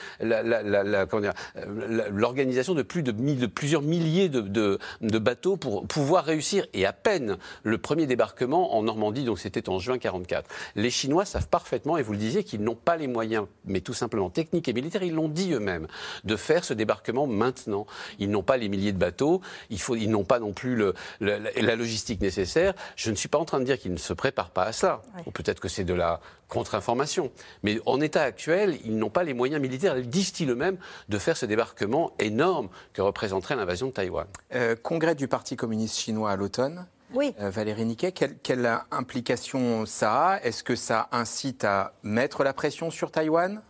[2.12, 6.65] l'organisation de, plus de, de, plusieurs milliers de, de, bateaux pour pouvoir réussir.
[6.73, 10.49] Et à peine le premier débarquement en Normandie, donc c'était en juin 44.
[10.75, 13.93] Les Chinois savent parfaitement, et vous le disiez, qu'ils n'ont pas les moyens, mais tout
[13.93, 15.88] simplement techniques et militaires, ils l'ont dit eux-mêmes,
[16.23, 17.86] de faire ce débarquement maintenant.
[18.19, 20.93] Ils n'ont pas les milliers de bateaux, il faut, ils n'ont pas non plus le,
[21.19, 22.73] la logistique nécessaire.
[22.95, 25.01] Je ne suis pas en train de dire qu'ils ne se préparent pas à ça.
[25.25, 26.19] Ou peut-être que c'est de la
[26.54, 27.32] contre-information.
[27.63, 30.78] Mais en état actuel, ils n'ont pas les moyens militaires, ils disent-ils eux-mêmes,
[31.10, 34.28] de faire ce débarquement énorme que représenterait l'invasion de Taïwan.
[34.54, 36.86] Euh, congrès du Parti communiste chinois à l'automne.
[37.13, 37.36] Oui.
[37.39, 40.42] Euh, Valérie Niquet, quelle, quelle implication ça a?
[40.42, 43.62] Est-ce que ça incite à mettre la pression sur Taïwan?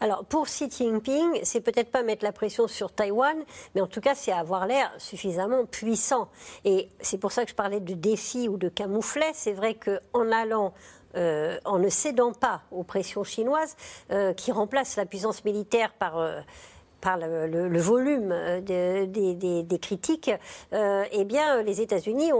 [0.00, 3.36] Alors, pour Xi Jinping, c'est peut-être pas mettre la pression sur Taïwan,
[3.74, 6.28] mais en tout cas, c'est avoir l'air suffisamment puissant.
[6.64, 9.30] Et c'est pour ça que je parlais de défi ou de camouflet.
[9.32, 10.74] C'est vrai qu'en allant
[11.16, 13.76] euh, en ne cédant pas aux pressions chinoises,
[14.10, 16.40] euh, qui remplacent la puissance militaire par euh,
[17.02, 18.60] par le, volume euh,
[19.06, 20.30] des, critiques,
[20.72, 22.30] euh, eh bien, les États-Unis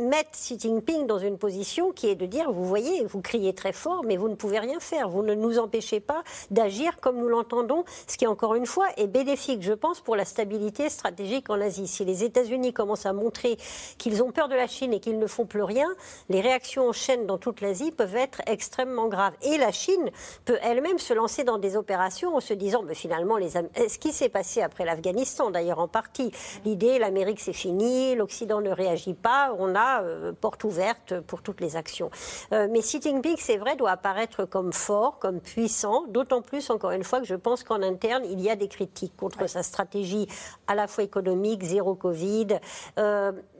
[0.00, 3.72] mettent Xi Jinping dans une position qui est de dire, vous voyez, vous criez très
[3.72, 5.10] fort, mais vous ne pouvez rien faire.
[5.10, 9.06] Vous ne nous empêchez pas d'agir comme nous l'entendons, ce qui, encore une fois, est
[9.06, 11.86] bénéfique, je pense, pour la stabilité stratégique en Asie.
[11.86, 13.58] Si les États-Unis commencent à montrer
[13.98, 15.88] qu'ils ont peur de la Chine et qu'ils ne font plus rien,
[16.30, 19.34] les réactions en chaîne dans toute l'Asie peuvent être extrêmement graves.
[19.42, 20.10] Et la Chine
[20.46, 23.98] peut elle-même se lancer dans des opérations en se disant, mais finalement, les les ce
[23.98, 26.32] qui s'est passé après l'Afghanistan, d'ailleurs en partie.
[26.64, 30.02] L'idée, l'Amérique c'est fini, l'Occident ne réagit pas, on a
[30.40, 32.10] porte ouverte pour toutes les actions.
[32.50, 37.04] mais Xi Jinping, c'est vrai, doit apparaître comme fort, comme puissant, d'autant plus, encore une
[37.04, 40.28] fois, que je pense qu'en interne, il y a des critiques contre sa stratégie
[40.66, 42.58] à la fois économique, zéro Covid,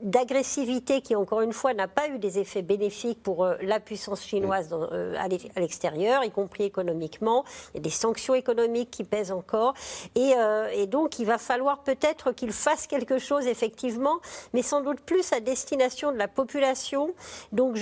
[0.01, 4.73] d'agressivité qui, encore une fois, n'a pas eu des effets bénéfiques pour la puissance chinoise
[5.17, 7.43] à l'extérieur, y compris économiquement.
[7.73, 9.73] Il y a des sanctions économiques qui pèsent encore.
[10.15, 14.19] Et, euh, et donc, il va falloir peut-être qu'il fasse quelque chose, effectivement,
[14.53, 17.13] mais sans doute plus à destination de la population.
[17.51, 17.77] Donc,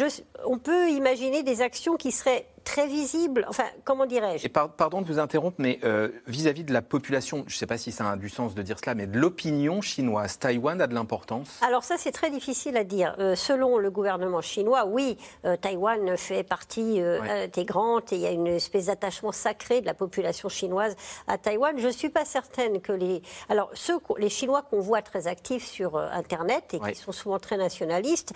[0.46, 3.46] on peut imaginer des actions qui seraient très visible.
[3.50, 4.46] Enfin, comment dirais-je?
[4.46, 7.80] Et pardon de vous interrompre, mais euh, vis-à-vis de la population, je ne sais pas
[7.80, 10.94] si ça a du sens de dire cela, mais de l'opinion chinoise, Taïwan a de
[10.94, 11.60] l'importance?
[11.66, 13.16] Alors ça, c'est très difficile à dire.
[13.18, 18.32] Euh, selon le gouvernement chinois, oui, euh, Taïwan fait partie intégrante et il y a
[18.32, 20.96] une espèce d'attachement sacré de la population chinoise
[21.28, 21.76] à Taïwan.
[21.78, 23.24] Je ne suis pas certaine que les...
[23.50, 27.58] Alors, ceux, les Chinois qu'on voit très actifs sur Internet et qui sont souvent très
[27.58, 28.34] nationalistes,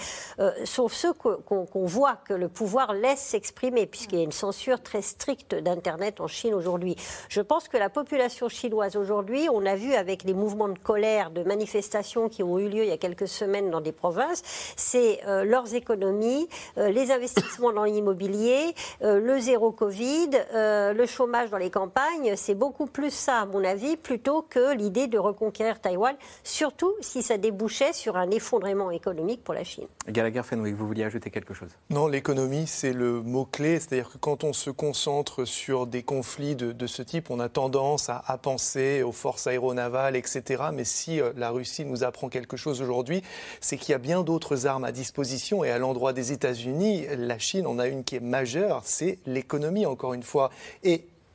[0.65, 6.19] sont ceux qu'on voit que le pouvoir laisse s'exprimer, puisqu'il une censure très stricte d'Internet
[6.21, 6.95] en Chine aujourd'hui.
[7.29, 11.31] Je pense que la population chinoise aujourd'hui, on a vu avec les mouvements de colère,
[11.31, 14.41] de manifestations qui ont eu lieu il y a quelques semaines dans des provinces,
[14.75, 21.49] c'est euh, leurs économies, euh, les investissements dans l'immobilier, euh, le zéro Covid, le chômage
[21.49, 22.35] dans les campagnes.
[22.35, 27.21] C'est beaucoup plus ça, à mon avis, plutôt que l'idée de reconquérir Taïwan, surtout si
[27.21, 29.87] ça débouchait sur un effondrement économique pour la Chine.
[30.07, 31.69] Gallagher Fenwick, vous vouliez ajouter quelque chose?
[31.89, 33.79] Non, l'économie, c'est le mot-clé.
[33.79, 38.21] C'est-à-dire quand on se concentre sur des conflits de, ce type, on a tendance à,
[38.41, 40.63] penser aux forces aéronavales, etc.
[40.73, 43.21] Mais si euh, la Russie nous apprend quelque chose aujourd'hui,
[43.61, 45.63] c'est qu'il y a bien d'autres armes à disposition.
[45.63, 49.85] Et à l'endroit des États-Unis, la Chine en a une qui est majeure, c'est l'économie,
[49.85, 50.49] encore une fois.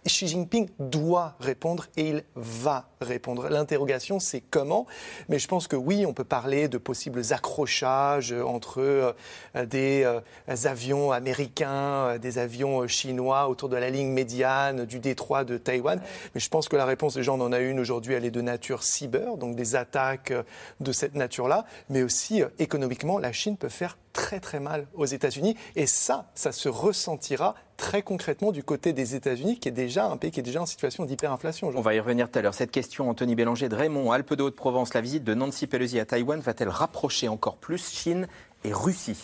[0.07, 3.49] Xi Jinping doit répondre et il va répondre.
[3.49, 4.87] L'interrogation, c'est comment?
[5.29, 9.13] Mais je pense que oui, on peut parler de possibles accrochages entre euh,
[9.67, 10.21] des euh,
[10.65, 11.69] avions américains,
[12.09, 16.01] euh, des avions chinois autour de la ligne médiane du détroit de Taïwan.
[16.35, 18.31] Mais je pense que la réponse des gens, on en a une aujourd'hui, elle est
[18.31, 20.33] de nature cyber, donc des attaques
[20.81, 21.65] de cette nature-là.
[21.91, 25.57] Mais aussi, économiquement, la Chine peut faire très très mal aux États-Unis.
[25.76, 30.16] Et ça, ça se ressentira très concrètement du côté des États-Unis, qui est déjà un
[30.16, 31.70] pays qui est déjà en situation d'hyperinflation.
[31.72, 32.54] On va y revenir tout à l'heure.
[32.54, 36.04] Cette question, Anthony Bélanger de Raymond, Alpes de Haute-Provence, la visite de Nancy Pelosi à
[36.04, 38.26] Taïwan va-t-elle rapprocher encore plus Chine
[38.64, 39.22] et Russie?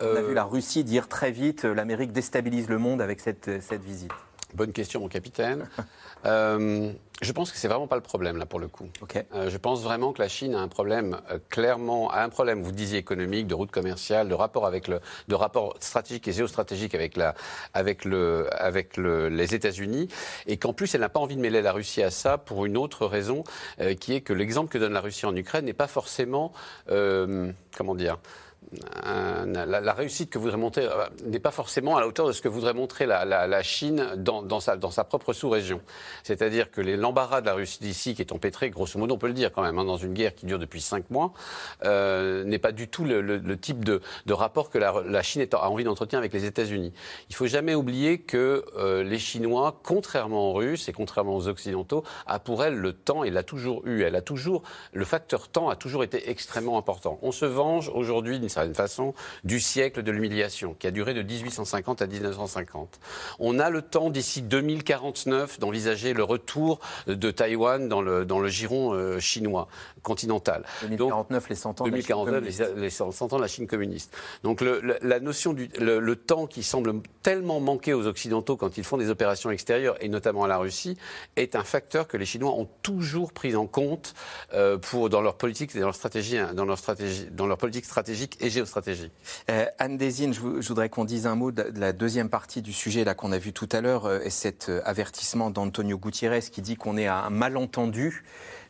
[0.00, 3.20] On a euh, vu la Russie dire très vite euh, l'Amérique déstabilise le monde avec
[3.20, 4.10] cette, cette visite.
[4.54, 5.68] Bonne question, mon capitaine.
[6.24, 8.88] Euh, je pense que c'est vraiment pas le problème là pour le coup.
[9.34, 12.62] Euh, je pense vraiment que la Chine a un problème euh, clairement, a un problème.
[12.62, 16.94] Vous disiez économique, de route commerciale, de rapport avec le, de rapport stratégique et géostratégique
[16.94, 17.34] avec la,
[17.74, 20.08] avec le, avec le, les États-Unis,
[20.46, 22.76] et qu'en plus elle n'a pas envie de mêler la Russie à ça pour une
[22.76, 23.44] autre raison,
[24.00, 26.52] qui est que l'exemple que donne la Russie en Ukraine n'est pas forcément,
[26.86, 28.18] comment dire
[29.02, 32.48] la, réussite que voudrait montrer euh, n'est pas forcément à la hauteur de ce que
[32.48, 35.80] voudrait montrer la, Chine dans, sa, propre sous-région.
[36.22, 39.32] C'est-à-dire que l'embarras de la Russie d'ici, qui est empêtré, grosso modo, on peut le
[39.34, 41.32] dire quand même, hein, dans une guerre qui dure depuis cinq mois,
[41.84, 46.18] euh, n'est pas du tout le, type de, rapport que la, Chine a envie d'entretenir
[46.18, 46.92] avec les États-Unis.
[47.28, 52.04] Il faut jamais oublier que euh, les Chinois, contrairement aux Russes et contrairement aux Occidentaux,
[52.26, 54.02] a pour elle le temps, et l'a toujours eu.
[54.02, 57.18] Elle a toujours, le facteur temps a toujours été extrêmement important.
[57.22, 61.22] On se venge aujourd'hui d'une certaine façon, du siècle de l'humiliation, qui a duré de
[61.22, 63.00] 1850 à 1950.
[63.38, 69.18] On a le temps, d'ici 2049, d'envisager le retour de Taïwan dans le, giron euh,
[69.18, 69.68] chinois
[70.02, 70.64] continental.
[70.82, 74.16] 2049, les 100 ans 2049, de la Chine les, 100 ans de la Chine communiste.
[74.42, 78.84] Donc le, la notion du le, temps qui semble tellement manquer aux Occidentaux quand ils
[78.84, 80.96] font des opérations extérieures, et notamment à la Russie,
[81.36, 84.14] est un facteur que les Chinois ont toujours pris en compte
[84.52, 88.36] euh, pour, dans leur politique, dans leur stratégie, dans leur stratégie, dans leur politique stratégique
[88.40, 89.12] et géostratégique.
[89.50, 93.04] Euh, Anne Desine, je, voudrais qu'on dise un mot de, la deuxième partie du sujet
[93.04, 96.76] là qu'on a vu tout à l'heure, euh, et cet avertissement d'Antonio Gutiérrez qui dit
[96.76, 98.24] qu'on est à un malentendu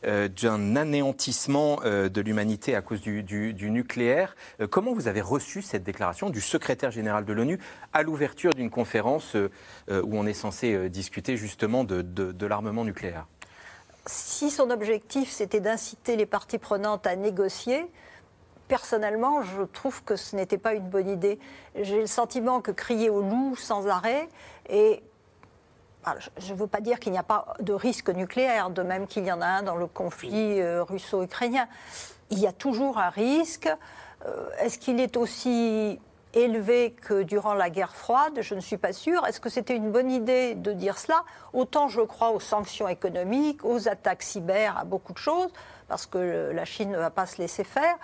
[0.05, 3.23] euh, d'un anéantissement euh, de l'humanité à cause du,
[3.69, 4.35] nucléaire.
[4.59, 7.59] Euh, comment vous avez reçu cette déclaration du secrétaire général de l'ONU
[7.93, 13.27] à l'ouverture d'une conférence où on est censé discuter justement de, l'armement nucléaire?
[14.05, 17.85] Si son objectif c'était d'inciter les parties prenantes à négocier,
[18.67, 21.39] personnellement, je trouve que ce n'était pas une bonne idée.
[21.79, 24.27] J'ai le sentiment que crier au loup sans arrêt
[24.69, 25.01] et
[26.37, 29.25] je ne veux pas dire qu'il n'y a pas de risque nucléaire, de même qu'il
[29.25, 31.67] y en a un dans le conflit euh, russo-ukrainien.
[32.29, 33.69] Il y a toujours un risque.
[34.25, 35.99] Euh, est-ce qu'il est aussi
[36.33, 38.39] élevé que durant la guerre froide?
[38.41, 39.25] Je ne suis pas sûre.
[39.27, 41.23] Est-ce que c'était une bonne idée de dire cela?
[41.53, 45.51] Autant je crois aux sanctions économiques, aux attaques cyber, à beaucoup de choses,
[45.87, 47.95] parce que la Chine ne va pas se laisser faire.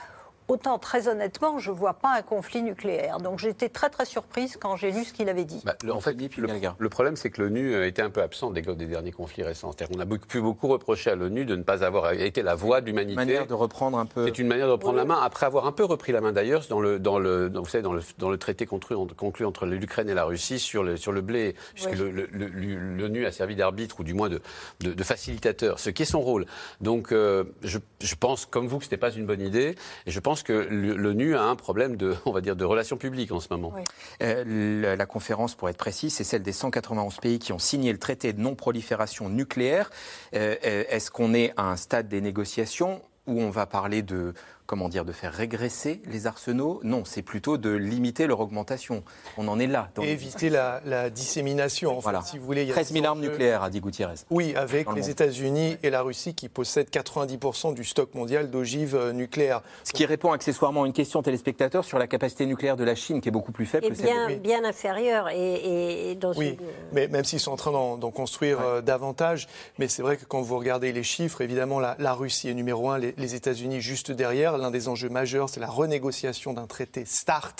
[0.50, 3.20] Autant, très honnêtement, je ne vois pas un conflit nucléaire.
[3.20, 5.62] Donc j'étais très très surprise quand j'ai lu ce qu'il avait dit.
[5.64, 6.18] Bah, en fait,
[6.80, 9.72] le, problème, c'est que l'ONU euh, était un peu absente des, des derniers conflits récents.
[9.96, 12.88] On a pu beaucoup reprocher à l'ONU de ne pas avoir été la voix de
[12.88, 13.16] l'humanité.
[13.16, 14.26] manière de reprendre un peu.
[14.26, 16.64] C'est une manière de reprendre la main, après avoir un peu repris la main d'ailleurs
[16.68, 20.10] dans le, dans le, vous savez, dans le, dans le traité conclu, conclu entre l'Ukraine
[20.10, 24.16] et la Russie sur le, sur le blé, puisque l'ONU a servi d'arbitre ou du
[24.16, 24.42] moins de,
[24.80, 26.48] de, facilitateur, ce qui est son rôle.
[26.82, 29.76] Donc euh, je, je pense, comme vous, que ce n'était pas une bonne idée.
[30.08, 33.32] Et je pense que l'ONU a un problème de, on va dire, de relations publiques
[33.32, 33.74] en ce moment.
[34.22, 38.00] Euh, la, conférence, pour être précis, c'est celle des 191 pays qui ont signé le
[38.00, 39.90] traité de non-prolifération nucléaire.
[40.34, 44.34] Euh, euh, est-ce qu'on est à un stade des négociations où on va parler de
[44.70, 46.80] comment dire, de faire régresser les arsenaux.
[46.84, 49.04] Non, c'est plutôt de limiter leur augmentation.
[49.36, 49.90] On en est là.
[50.04, 52.22] éviter la, dissémination, en voilà.
[52.22, 52.68] si vous voulez.
[52.68, 54.14] 13 000 armes nucléaires, a dit Gutiérrez.
[54.30, 59.12] Oui, avec les États-Unis et la Russie qui possèdent 90% du stock mondial d'ogives euh,
[59.12, 59.64] nucléaires.
[59.84, 63.22] Ce qui répond accessoirement à une question téléspectateur sur la capacité nucléaire de la Chine,
[63.22, 65.30] qui est beaucoup plus faible et que bien, celle de bien inférieure.
[65.30, 66.58] Et, dans oui,
[66.92, 69.48] mais même s'ils sont en train d'en construire euh, davantage.
[69.80, 73.00] Mais c'est vrai que quand vous regardez les chiffres, évidemment, la, Russie est numéro un,
[73.00, 77.56] les, les États-Unis juste derrière l'un des enjeux majeurs, c'est la renégociation d'un traité START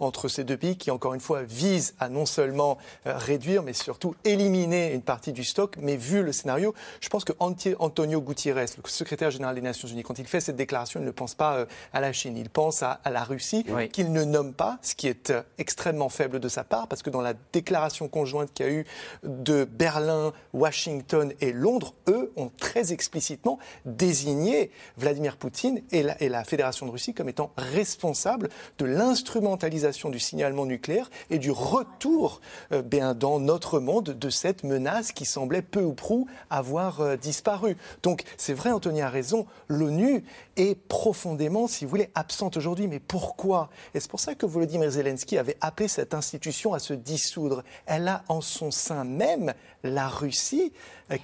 [0.00, 3.72] entre ces deux pays qui, encore une fois, vise à non seulement euh, réduire, mais
[3.72, 5.76] surtout éliminer une partie du stock.
[5.78, 10.02] Mais vu le scénario, je pense que Antonio Gutiérrez, le secrétaire général des Nations Unies,
[10.02, 12.82] quand il fait cette déclaration, il ne pense pas euh, à la Chine, il pense
[12.82, 16.64] à, la Russie, qu'il ne nomme pas, ce qui est euh, extrêmement faible de sa
[16.64, 18.86] part, parce que dans la déclaration conjointe qu'il y a eu
[19.22, 26.28] de Berlin, Washington et Londres, eux ont très explicitement désigné Vladimir Poutine et la, et
[26.28, 32.40] la Fédération de Russie comme étant responsable de l'instrumentalisation du signalement nucléaire et du retour
[32.72, 32.82] euh,
[33.14, 37.76] dans notre monde de cette menace qui semblait peu ou prou avoir euh, disparu.
[38.02, 40.24] Donc c'est vrai, Anthony a raison, l'ONU
[40.56, 42.88] est profondément, si vous voulez, absente aujourd'hui.
[42.88, 43.70] Mais pourquoi?
[43.94, 47.62] Et c'est pour ça que Volodymyr Zelensky avait appelé cette institution à se dissoudre.
[47.86, 50.72] Elle a en son sein même la Russie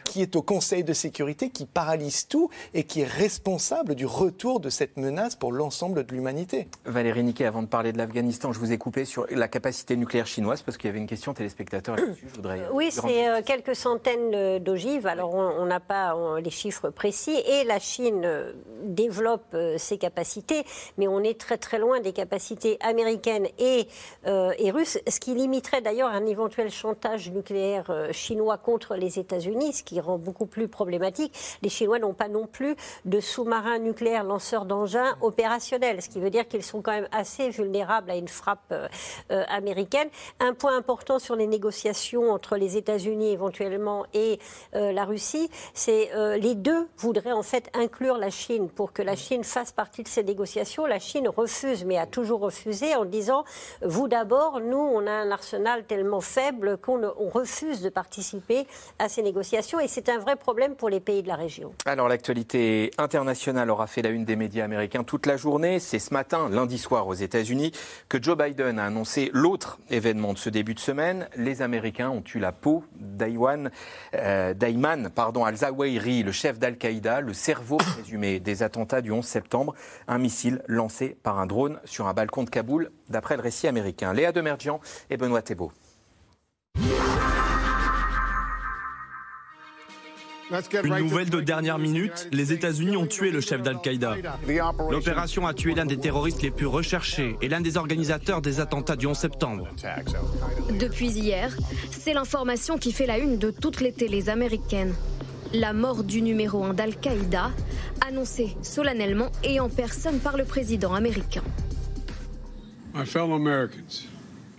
[0.05, 4.61] qui est au Conseil de sécurité, qui paralyse tout et qui est responsable du retour
[4.61, 6.69] de cette menace pour l'ensemble de l'humanité.
[6.85, 10.27] Valérie Niquet, avant de parler de l'Afghanistan, je vous ai coupé sur la capacité nucléaire
[10.27, 12.27] chinoise parce qu'il y avait une question téléspectateur là-dessus.
[12.35, 12.61] voudrais...
[12.73, 15.07] Oui, c'est euh, quelques centaines d'ogives.
[15.07, 18.53] Alors on n'a pas les chiffres précis et la Chine euh,
[18.85, 20.65] développe ses capacités,
[20.99, 23.87] mais on est très très loin des capacités américaines et,
[24.27, 29.83] et russes, ce qui limiterait d'ailleurs un éventuel chantage nucléaire chinois contre les États-Unis ce
[29.83, 31.33] qui rend beaucoup plus problématique.
[31.63, 36.31] Les Chinois n'ont pas non plus de sous-marins nucléaires lanceurs d'engins opérationnels, ce qui veut
[36.31, 38.89] dire qu'ils sont quand même assez vulnérables à une frappe euh,
[39.31, 40.09] euh, américaine.
[40.39, 44.39] Un point important sur les négociations entre les États-Unis éventuellement et
[44.75, 49.17] euh, la Russie, c'est les deux voudraient en fait inclure la Chine pour que la
[49.17, 50.87] Chine fasse partie de ces négociations.
[50.87, 53.45] La Chine refuse, mais a toujours refusé en disant
[53.83, 58.67] vous d'abord, nous on a un arsenal tellement faible qu'on refuse de participer
[58.99, 61.73] à ces négociations et c'est un vrai problème pour les pays de la région.
[61.85, 65.79] Alors l'actualité internationale aura fait la une des médias américains toute la journée.
[65.79, 67.73] C'est ce matin, lundi soir aux États-Unis,
[68.09, 71.29] que Joe Biden a annoncé l'autre événement de ce début de semaine.
[71.37, 73.71] Les Américains ont eu la peau d'Ayman
[74.15, 74.55] euh,
[75.45, 79.75] al-Zawahiri, le chef d'Al-Qaïda, le cerveau présumé des attentats du 11 septembre,
[80.09, 84.15] un missile lancé par un drone sur un balcon de Kaboul, d'après le récit américain.
[84.15, 85.73] Léa Demergian et Benoît Thébault.
[90.85, 94.17] Une nouvelle de dernière minute, les États-Unis ont tué le chef d'Al-Qaïda.
[94.91, 98.97] L'opération a tué l'un des terroristes les plus recherchés et l'un des organisateurs des attentats
[98.97, 99.69] du 11 septembre.
[100.79, 101.57] Depuis hier,
[101.91, 104.95] c'est l'information qui fait la une de toutes les télés américaines.
[105.53, 107.51] La mort du numéro 1 d'Al-Qaïda,
[108.07, 111.43] annoncée solennellement et en personne par le président américain.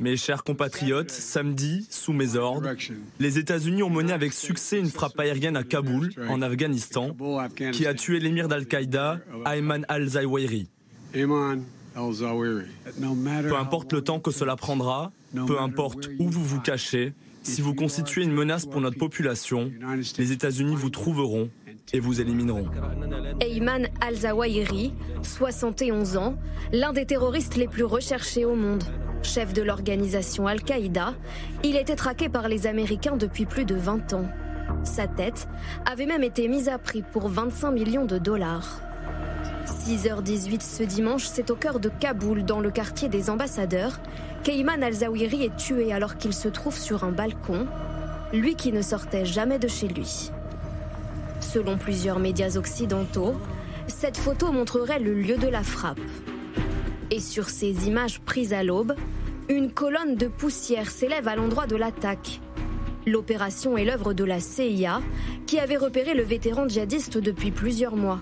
[0.01, 2.73] Mes chers compatriotes, samedi, sous mes ordres,
[3.19, 7.15] les États-Unis ont mené avec succès une frappe aérienne à Kaboul, en Afghanistan,
[7.71, 10.67] qui a tué l'émir d'Al-Qaïda, Ayman al-Zawahiri.
[11.13, 11.27] Peu
[13.55, 18.23] importe le temps que cela prendra, peu importe où vous vous cachez, si vous constituez
[18.23, 19.71] une menace pour notre population,
[20.17, 21.51] les États-Unis vous trouveront
[21.93, 22.67] et vous élimineront.
[23.39, 26.35] Ayman al-Zawahiri, 71 ans,
[26.71, 28.83] l'un des terroristes les plus recherchés au monde.
[29.23, 31.13] Chef de l'organisation Al-Qaïda,
[31.63, 34.27] il était traqué par les Américains depuis plus de 20 ans.
[34.83, 35.47] Sa tête
[35.85, 38.81] avait même été mise à prix pour 25 millions de dollars.
[39.65, 43.99] 6h18 ce dimanche, c'est au cœur de Kaboul, dans le quartier des ambassadeurs,
[44.43, 47.67] qu'Eyman al-Zawahiri est tué alors qu'il se trouve sur un balcon,
[48.33, 50.31] lui qui ne sortait jamais de chez lui.
[51.41, 53.33] Selon plusieurs médias occidentaux,
[53.87, 55.99] cette photo montrerait le lieu de la frappe.
[57.09, 58.95] Et sur ces images prises à l'aube,
[59.49, 62.39] une colonne de poussière s'élève à l'endroit de l'attaque.
[63.05, 65.01] L'opération est l'œuvre de la CIA,
[65.45, 68.21] qui avait repéré le vétéran djihadiste depuis plusieurs mois.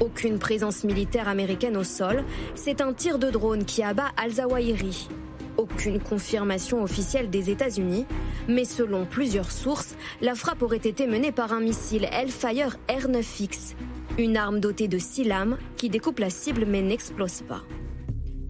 [0.00, 2.24] Aucune présence militaire américaine au sol,
[2.54, 5.08] c'est un tir de drone qui abat Al-Zawahiri.
[5.56, 8.06] Aucune confirmation officielle des États-Unis,
[8.48, 13.74] mais selon plusieurs sources, la frappe aurait été menée par un missile Hellfire R9X,
[14.18, 17.62] une arme dotée de six lames qui découpe la cible mais n'explose pas.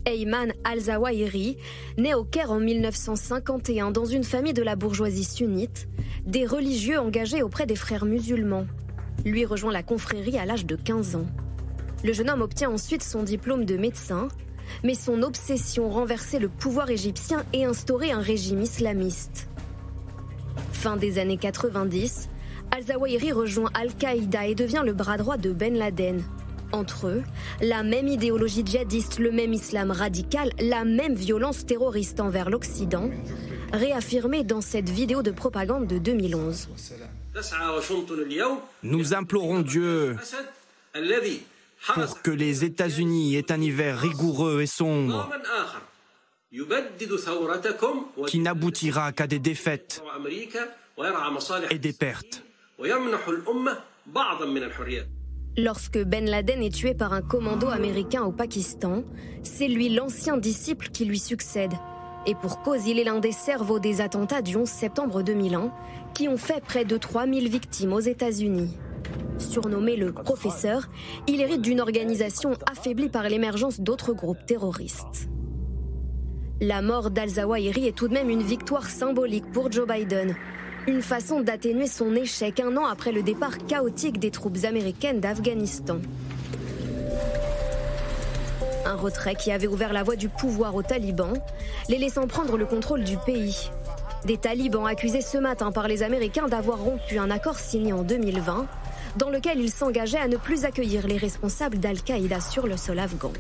[0.07, 1.57] Ayman al-Zawahiri,
[1.98, 5.88] né au Caire en 1951 dans une famille de la bourgeoisie sunnite,
[6.26, 8.66] des religieux engagés auprès des frères musulmans.
[9.24, 11.26] Lui rejoint la confrérie à l'âge de 15 ans.
[12.02, 14.28] Le jeune homme obtient ensuite son diplôme de médecin,
[14.83, 19.49] mais son obsession renversait le pouvoir égyptien et instaurer un régime islamiste.
[20.72, 22.29] Fin des années 90,
[22.70, 26.22] al-Zawahiri rejoint Al-Qaïda et devient le bras droit de Ben Laden.
[26.72, 27.22] Entre eux,
[27.61, 33.11] la même idéologie djihadiste, le même islam radical, la même violence terroriste envers l'Occident,
[33.72, 36.68] réaffirmée dans cette vidéo de propagande de 2011.
[38.83, 40.16] Nous implorons Dieu
[41.93, 45.30] pour que les États-Unis aient un hiver rigoureux et sombre
[48.26, 50.03] qui n'aboutira qu'à des défaites
[51.70, 52.45] et des pertes.
[55.57, 59.05] Lorsque Ben Laden est tué par un commando américain au Pakistan,
[59.43, 61.72] c'est lui l'ancien disciple qui lui succède.
[62.26, 65.72] Et pour cause, il est l'un des cerveaux des attentats du 11 septembre 2001
[66.14, 68.76] qui ont fait près de 3000 victimes aux États-Unis.
[69.38, 70.88] Surnommé le professeur,
[71.26, 75.28] il hérite d'une organisation affaiblie par l'émergence d'autres groupes terroristes.
[76.61, 80.36] La mort d'Al-Zawahiri est tout de même une victoire symbolique pour Joe Biden,
[80.86, 85.98] une façon d'atténuer son échec un an après le départ chaotique des troupes américaines d'Afghanistan.
[88.86, 91.34] Un retrait qui avait ouvert la voie du pouvoir aux talibans,
[91.88, 93.70] les laissant prendre le contrôle du pays.
[94.24, 98.66] Des talibans accusés ce matin par les Américains d'avoir rompu un accord signé en 2020,
[99.16, 103.32] dans lequel ils s'engageaient à ne plus accueillir les responsables d'Al-Qaïda sur le sol afghan.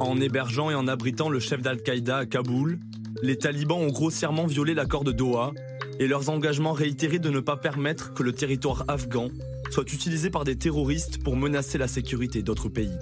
[0.00, 2.78] En hébergeant et en abritant le chef d'Al-Qaïda à Kaboul,
[3.22, 5.52] les talibans ont grossièrement violé l'accord de Doha
[5.98, 9.28] et leurs engagements réitérés de ne pas permettre que le territoire afghan
[9.70, 12.96] soit utilisé par des terroristes pour menacer la sécurité d'autres pays.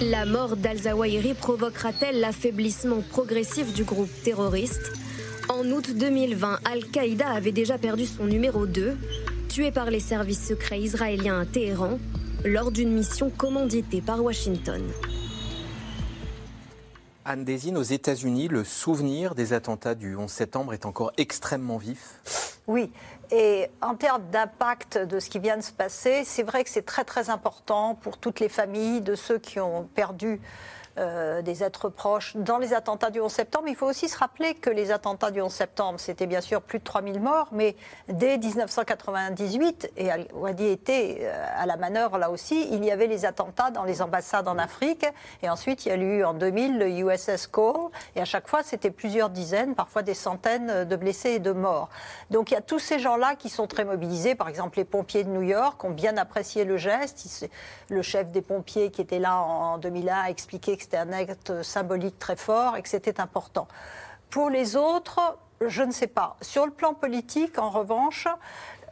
[0.00, 4.92] La mort d'Al-Zawahiri provoquera-t-elle l'affaiblissement progressif du groupe terroriste?
[5.52, 8.96] En août 2020, Al-Qaïda avait déjà perdu son numéro 2,
[9.48, 11.98] tué par les services secrets israéliens à Téhéran
[12.44, 14.80] lors d'une mission commanditée par Washington.
[17.24, 22.60] Anne Désine, aux États-Unis, le souvenir des attentats du 11 septembre est encore extrêmement vif.
[22.68, 22.92] Oui,
[23.32, 26.86] et en termes d'impact de ce qui vient de se passer, c'est vrai que c'est
[26.86, 30.40] très très important pour toutes les familles de ceux qui ont perdu
[30.98, 33.68] euh, des êtres proches dans les attentats du 11 septembre.
[33.68, 36.80] Il faut aussi se rappeler que les attentats du 11 septembre, c'était bien sûr plus
[36.80, 37.76] de 3000 morts, mais
[38.08, 43.24] dès 1998, et Wadi était euh, à la manœuvre là aussi, il y avait les
[43.24, 45.06] attentats dans les ambassades en Afrique,
[45.42, 48.64] et ensuite il y a eu en 2000 le USS Cole, et à chaque fois
[48.64, 51.88] c'était plusieurs dizaines, parfois des centaines de blessés et de morts.
[52.30, 55.22] Donc il y a tous ces gens-là qui sont très mobilisés, par exemple les pompiers
[55.22, 57.48] de New York ont bien apprécié le geste,
[57.88, 62.18] le chef des pompiers qui était là en 2001 a expliqué c'était un acte symbolique
[62.18, 63.68] très fort et que c'était important.
[64.28, 66.36] Pour les autres, je ne sais pas.
[66.40, 68.26] Sur le plan politique, en revanche,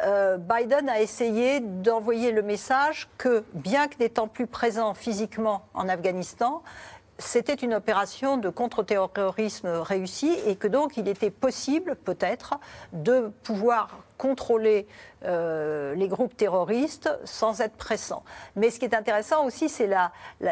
[0.04, 5.88] euh, Biden a essayé d'envoyer le message que, bien que n'étant plus présent physiquement en
[5.88, 6.62] Afghanistan,
[7.18, 12.60] c'était une opération de contre-terrorisme réussie et que donc il était possible, peut-être,
[12.92, 14.86] de pouvoir contrôler
[15.24, 18.22] euh, les groupes terroristes sans être pressant.
[18.56, 19.88] Mais ce qui est intéressant aussi, c'est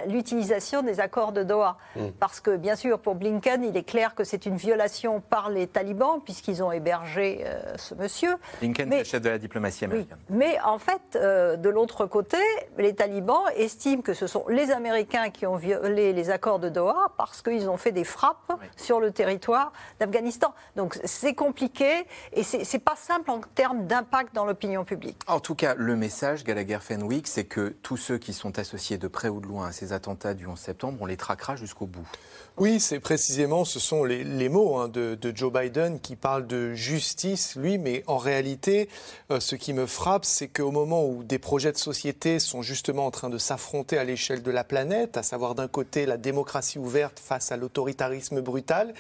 [0.08, 1.76] l'utilisation des accords de Doha.
[1.94, 2.08] Mm.
[2.18, 5.66] Parce que, bien sûr, pour Blinken, il est clair que c'est une violation par les
[5.66, 8.36] talibans, puisqu'ils ont hébergé euh, ce monsieur.
[8.60, 10.18] Blinken, le chef de la diplomatie américaine.
[10.30, 12.38] Mais en fait, euh, de l'autre côté,
[12.78, 17.12] les talibans estiment que ce sont les Américains qui ont violé les accords de Doha
[17.16, 20.54] parce qu'ils ont fait des frappes sur le territoire d'Afghanistan.
[20.74, 24.44] Donc c'est compliqué et c'est pas simple en termes d'impact dans
[25.26, 29.08] En tout cas, le message, Gallagher Fenwick, c'est que tous ceux qui sont associés de
[29.08, 32.06] près ou de loin à ces attentats du 11 septembre, on les traquera jusqu'au bout.
[32.58, 37.54] Oui, c'est précisément, ce sont les, mots hein, de, Joe Biden qui parle de justice,
[37.54, 38.88] lui, mais en réalité,
[39.30, 43.04] euh, ce qui me frappe, c'est qu'au moment où des projets de société sont justement
[43.04, 46.78] en train de s'affronter à l'échelle de la planète, à savoir d'un côté la démocratie
[46.78, 48.94] ouverte face à l'autoritarisme brutal,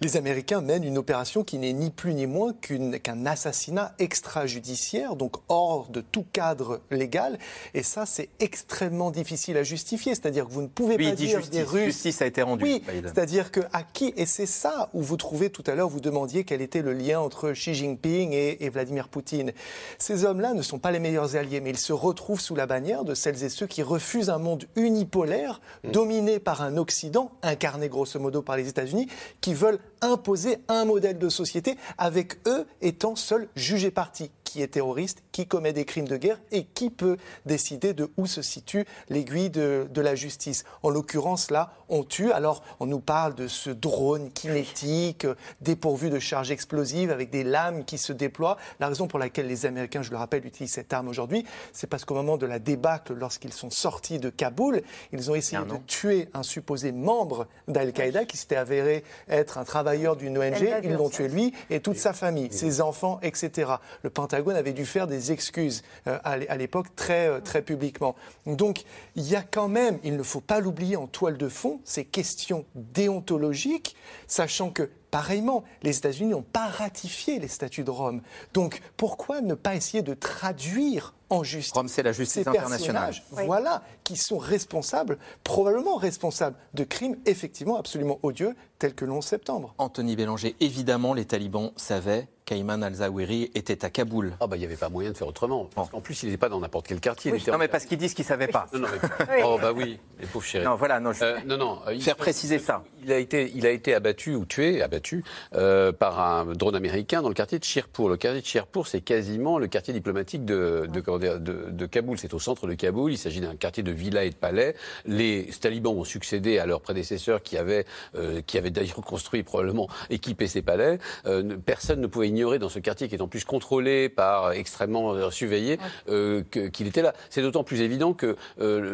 [0.00, 5.36] les Américains mènent une opération qui n'est ni plus ni moins qu'un assassinat extrajudiciaire, donc
[5.48, 7.38] hors de tout cadre légal,
[7.72, 11.50] et ça, c'est extrêmement difficile à justifier, c'est-à-dire que vous ne pouvez pas dire justice,
[11.50, 11.84] des Russes...
[11.84, 12.80] Justice a été rendue.
[13.02, 16.44] C'est-à-dire que à qui et c'est ça où vous trouvez tout à l'heure, vous demandiez
[16.44, 19.52] quel était le lien entre Xi Jinping et, Vladimir Poutine.
[19.98, 23.04] Ces hommes-là ne sont pas les meilleurs alliés, mais ils se retrouvent sous la bannière
[23.04, 25.90] de celles et ceux qui refusent un monde unipolaire, mm.
[25.90, 29.08] dominé par un Occident, incarné grosso modo par les États-Unis,
[29.40, 34.68] qui veulent imposer un modèle de société avec eux étant seuls jugés partis qui est
[34.68, 38.86] terroriste, qui commet des crimes de guerre et qui peut décider de où se situe
[39.10, 40.64] l'aiguille de, la justice.
[40.82, 42.30] En l'occurrence, là, on tue.
[42.30, 45.26] Alors, on nous parle de ce drone kinétique,
[45.60, 48.56] dépourvu de charges explosives, avec des lames qui se déploient.
[48.78, 52.04] La raison pour laquelle les Américains, je le rappelle, utilisent cette arme aujourd'hui, c'est parce
[52.04, 54.82] qu'au moment de la débâcle, lorsqu'ils sont sortis de Kaboul,
[55.12, 60.14] ils ont essayé de tuer un supposé membre d'Al-Qaïda qui s'était avéré être un travailleur
[60.14, 60.72] d'une ONG.
[60.84, 63.72] Ils l'ont tué lui et toute sa famille, ses enfants, etc.
[64.02, 68.14] Le Pentagone avait dû faire des excuses euh, à l'époque très, euh, très publiquement.
[68.46, 68.84] Donc
[69.14, 72.04] il y a quand même, il ne faut pas l'oublier en toile de fond, ces
[72.04, 78.20] questions déontologiques, sachant que Pareillement, les États-Unis n'ont pas ratifié les statuts de Rome.
[78.52, 83.14] Donc pourquoi ne pas essayer de traduire en justice Rome, c'est la justice internationale.
[83.30, 89.24] Voilà, qui sont responsables, probablement responsables de crimes effectivement absolument odieux, tels que le 11
[89.24, 89.74] septembre.
[89.78, 94.34] Anthony Bélanger, évidemment, les talibans savaient qu'Ayman al-Zawahiri était à Kaboul.
[94.40, 95.68] Ah bah il n'y avait pas moyen de faire autrement.
[95.74, 97.32] Parce qu'en plus, il n'était pas dans n'importe quel quartier.
[97.48, 98.68] non, mais parce qu'ils disent qu'ils ne savaient pas.
[98.72, 98.88] Non, non,
[99.28, 99.42] mais...
[99.44, 100.64] Oh bah oui, les pauvres chéris.
[100.64, 101.80] Non, voilà, non, euh, non, non.
[102.00, 102.84] Faire préciser ça.
[103.02, 105.24] Il a, été, il a été abattu ou tué, abattu,
[105.54, 108.08] euh, par un drone américain dans le quartier de Shirpur.
[108.08, 112.18] Le quartier de Shirpur, c'est quasiment le quartier diplomatique de, de, de, Kaboul.
[112.18, 113.12] C'est au centre de Kaboul.
[113.12, 114.74] Il s'agit d'un quartier de villas et de palais.
[115.04, 119.88] Les talibans ont succédé à leurs prédécesseurs qui avaient, euh, qui avaient d'ailleurs construit probablement
[120.10, 120.98] équipé ces palais.
[121.26, 125.30] Euh, personne ne pouvait ignorer dans ce quartier qui est en plus contrôlé par extrêmement
[125.30, 127.12] surveillé qu'il était là.
[127.30, 128.36] C'est d'autant plus évident que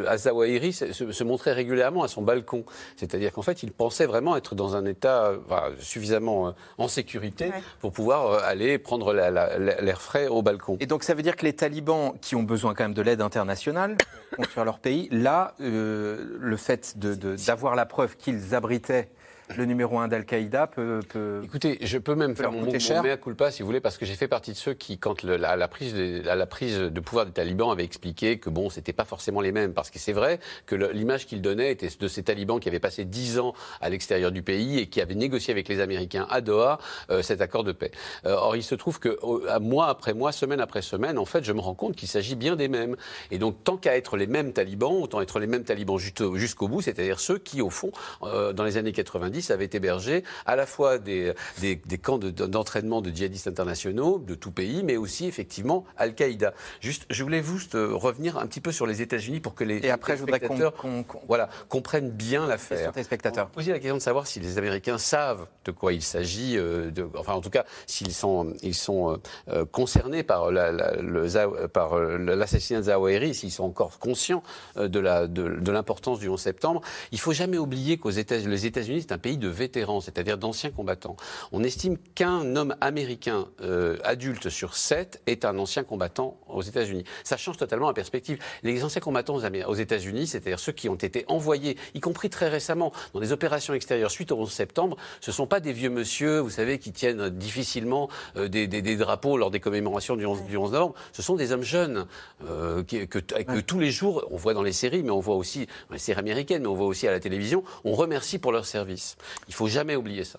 [0.07, 2.65] Azawahiri se, se, montrait régulièrement à son balcon.
[2.97, 5.33] C'est-à-dire qu'en fait, il pensait vraiment être dans un état
[5.79, 10.77] suffisamment euh, en sécurité pour pouvoir euh, aller prendre l'air frais au balcon.
[10.81, 13.21] Et donc ça veut dire que les talibans, qui ont besoin quand même de l'aide
[13.21, 13.97] internationale
[14.31, 19.09] pour construire leur pays, là, euh, le fait d'avoir la preuve qu'ils abritaient
[19.57, 21.01] le numéro 1 d'Al-Qaïda peut,
[21.43, 24.15] Écoutez, je peux même faire mon, mon mea culpa, si vous voulez, parce que j'ai
[24.15, 27.33] fait partie de ceux qui, quand le, la, prise de, la, prise de pouvoir des
[27.33, 29.73] talibans, avaient expliqué que bon, c'était pas forcément les mêmes.
[29.73, 33.05] Parce que c'est vrai que l'image qu'ils donnaient était de ces talibans qui avaient passé
[33.05, 36.79] 10 ans à l'extérieur du pays et qui avaient négocié avec les Américains à Doha
[37.11, 37.91] euh, cet accord de paix.
[38.27, 39.19] Euh, or, il se trouve que
[39.59, 42.57] mois après mois, semaine après semaine, en fait, je me rends compte qu'il s'agit bien
[42.57, 42.97] des mêmes.
[43.31, 46.83] Et donc, tant qu'à être les mêmes talibans, autant être les mêmes talibans jusqu'au bout,
[46.83, 47.93] c'est-à-dire ceux qui, au fond,
[48.23, 53.11] euh, dans les années 90, avait hébergé à la fois des, des, camps d'entraînement de,
[53.11, 56.55] djihadistes internationaux de tout pays, mais aussi effectivement Al-Qaïda.
[56.81, 59.85] Juste, je voulais juste euh, revenir un petit peu sur les États-Unis pour que les
[59.85, 62.93] et après, je voudrais qu'on voilà, comprennent bien l'affaire.
[63.03, 63.49] spectateurs.
[63.49, 67.35] Poser la question de savoir si les Américains savent de quoi il s'agit, euh, enfin
[67.35, 69.19] en tout cas s'ils sont, ils sont
[69.49, 74.43] euh, concernés par l'assassinat de Zawahiri, s'ils sont encore conscients
[74.77, 76.81] de l'importance de, du 11 septembre.
[77.13, 80.71] Il faut jamais oublier qu'aux États, les États-Unis c'est un pays de vétérans, c'est-à-dire d'anciens
[80.71, 81.17] combattants.
[81.53, 87.05] On estime qu'un homme américain euh, adulte sur sept est un ancien combattant aux États-Unis.
[87.25, 88.39] Ça change totalement la perspective.
[88.63, 92.93] Les anciens combattants aux États-Unis, c'est-à-dire ceux qui ont été envoyés, y compris très récemment,
[93.15, 96.41] dans des opérations extérieures suite au 11 septembre, ce ne sont pas des vieux monsieur,
[96.41, 100.95] vous savez, qui tiennent difficilement euh, des, drapeaux lors des commémorations du 11, novembre.
[101.13, 102.07] Ce sont des hommes jeunes
[102.45, 105.67] euh, que, que, tous les jours, on voit dans les séries, mais on voit aussi
[105.89, 108.67] dans les séries américaines, mais on voit aussi à la télévision, on remercie pour leur
[108.67, 109.12] service.
[109.49, 110.39] Il faut jamais oublier ça.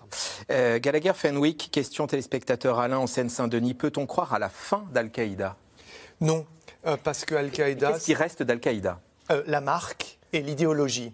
[0.50, 3.74] Euh, Gallagher Fenwick, question téléspectateur Alain en Seine-Saint-Denis.
[3.74, 5.56] Peut-on croire à la fin d'Al-Qaïda?
[6.20, 6.46] Non,
[6.86, 7.92] euh, parce que Al-Qaïda.
[7.92, 9.00] Qu'est-ce qui reste d'Al-Qaïda?
[9.30, 11.12] Euh, La marque et l'idéologie.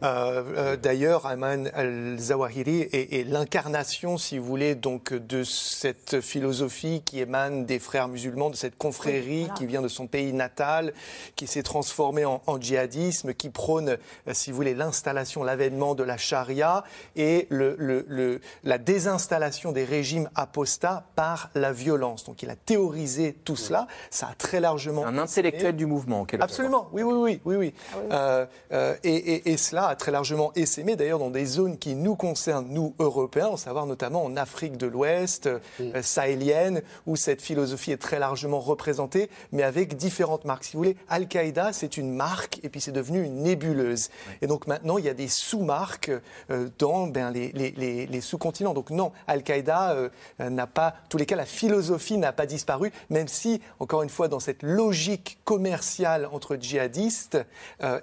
[0.00, 7.78] D'ailleurs, Ayman al-Zawahiri est, l'incarnation, si vous voulez, donc, de cette philosophie qui émane des
[7.78, 10.92] frères musulmans, de cette confrérie qui vient de son pays natal,
[11.36, 13.98] qui s'est transformée en, djihadisme, qui prône,
[14.32, 16.84] si vous voulez, l'installation, l'avènement de la charia
[17.16, 22.24] et le, la désinstallation des régimes apostats par la violence.
[22.24, 23.86] Donc il a théorisé tout cela.
[24.10, 25.06] Ça a très largement.
[25.06, 27.40] Un intellectuel du mouvement, quelque Absolument, oui, oui, oui.
[27.44, 27.74] oui, oui.
[27.92, 32.14] Ah euh, euh, et, cela a très largement essaimé, d'ailleurs, dans des zones qui nous
[32.14, 37.92] concernent, nous, Européens, à savoir notamment en Afrique de l'Ouest, euh, sahélienne, où cette philosophie
[37.92, 40.64] est très largement représentée, mais avec différentes marques.
[40.64, 44.10] Si vous voulez, Al-Qaïda, c'est une marque, et puis c'est devenu une nébuleuse.
[44.40, 46.12] Et donc maintenant, il y a des sous-marques
[46.78, 48.74] dans ben, les, les, les sous-continents.
[48.74, 53.28] Donc non, Al-Qaïda n'a pas, en tous les cas, la philosophie n'a pas disparu, même
[53.28, 57.38] si, encore une fois, dans cette logique commerciale entre djihadistes,
[57.82, 58.00] euh,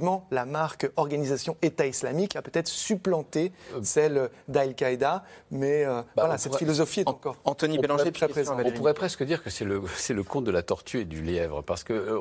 [0.00, 6.22] effectivement, la marque organisation État islamique a peut-être supplanté euh, celle d'Al-Qaïda, mais euh, bah,
[6.24, 7.36] voilà, cette philosophie est encore.
[7.44, 8.56] Anthony Bélanger, très présent.
[8.64, 11.22] On pourrait presque dire que c'est le, c'est le conte de la tortue et du
[11.22, 12.20] lièvre, parce que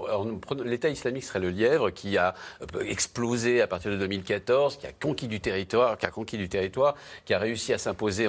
[0.64, 2.34] l'État islamique serait le lièvre qui a
[2.82, 6.96] explosé à partir de 2014, qui a conquis du territoire, qui a conquis du territoire,
[7.26, 8.28] qui a réussi à s'imposer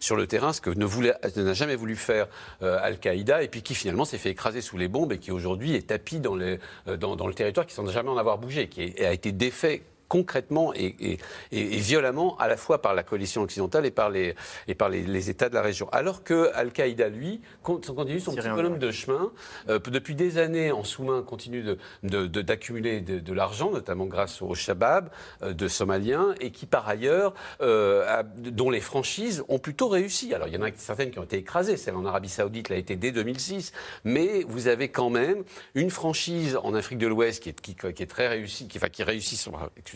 [0.00, 2.28] sur le terrain, ce que ne n'a jamais voulu faire
[2.62, 5.74] euh, Al-Qaïda, et puis qui finalement s'est fait écraser sous les bombes et qui aujourd'hui
[5.74, 6.58] est tapis dans, les,
[6.88, 9.80] euh, dans, dans, le territoire qui sans jamais en avoir bougé, qui a été défait
[10.08, 11.18] concrètement et,
[11.52, 14.34] violemment à la fois par la coalition occidentale et par les,
[14.68, 15.88] et par les, États de la région.
[15.90, 19.32] Alors que Al-Qaïda, lui, continue son petit bonhomme de chemin.
[19.68, 21.64] Euh, depuis des années, en sous-main, continue
[22.02, 25.10] d'accumuler de, de, l'argent, notamment grâce au Shabab
[25.42, 30.34] euh, de Somaliens, et qui, par ailleurs, euh, dont les franchises ont plutôt réussi.
[30.34, 31.76] Alors, il y en a certaines qui ont été écrasées.
[31.76, 33.72] Celle en Arabie Saoudite l'a été dès 2006.
[34.04, 35.42] Mais vous avez quand même
[35.74, 38.88] une franchise en Afrique de l'Ouest qui est, qui, qui est très réussie, qui, enfin,
[38.88, 39.38] qui réussit,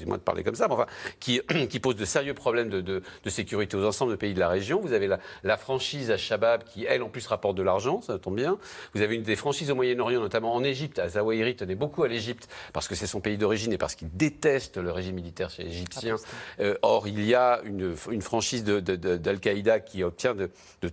[0.00, 0.86] excusez-moi de parler comme ça, mais enfin,
[1.18, 4.48] qui, qui pose de sérieux problèmes de, de, sécurité aux ensembles de pays de la
[4.48, 4.80] région.
[4.80, 8.18] Vous avez la, la franchise à Shabab qui, elle, en plus, rapporte de l'argent, ça
[8.18, 8.58] tombe bien.
[8.94, 11.00] Vous avez une des franchises au Moyen-Orient, notamment en Égypte.
[11.06, 14.78] Zawahiri tenait beaucoup à l'Égypte parce que c'est son pays d'origine et parce qu'il déteste
[14.78, 16.16] le régime militaire égyptien.
[16.18, 20.50] Ah, euh, or, il y a une, une franchise d'Al-Qaïda qui obtient de,
[20.82, 20.90] de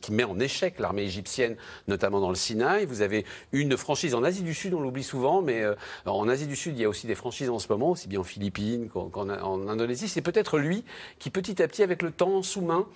[0.00, 1.56] qui met en échec l'armée égyptienne,
[1.88, 2.86] notamment dans le Sinaï.
[2.86, 5.74] Vous avez une franchise en Asie du Sud, on l'oublie souvent, mais euh,
[6.06, 8.20] en Asie du Sud, il y a aussi des franchises en ce moment, aussi bien
[8.20, 10.08] en Philippines qu'en Indonésie.
[10.08, 10.84] C'est peut-être lui
[11.18, 12.86] qui, petit à petit, avec le temps sous main,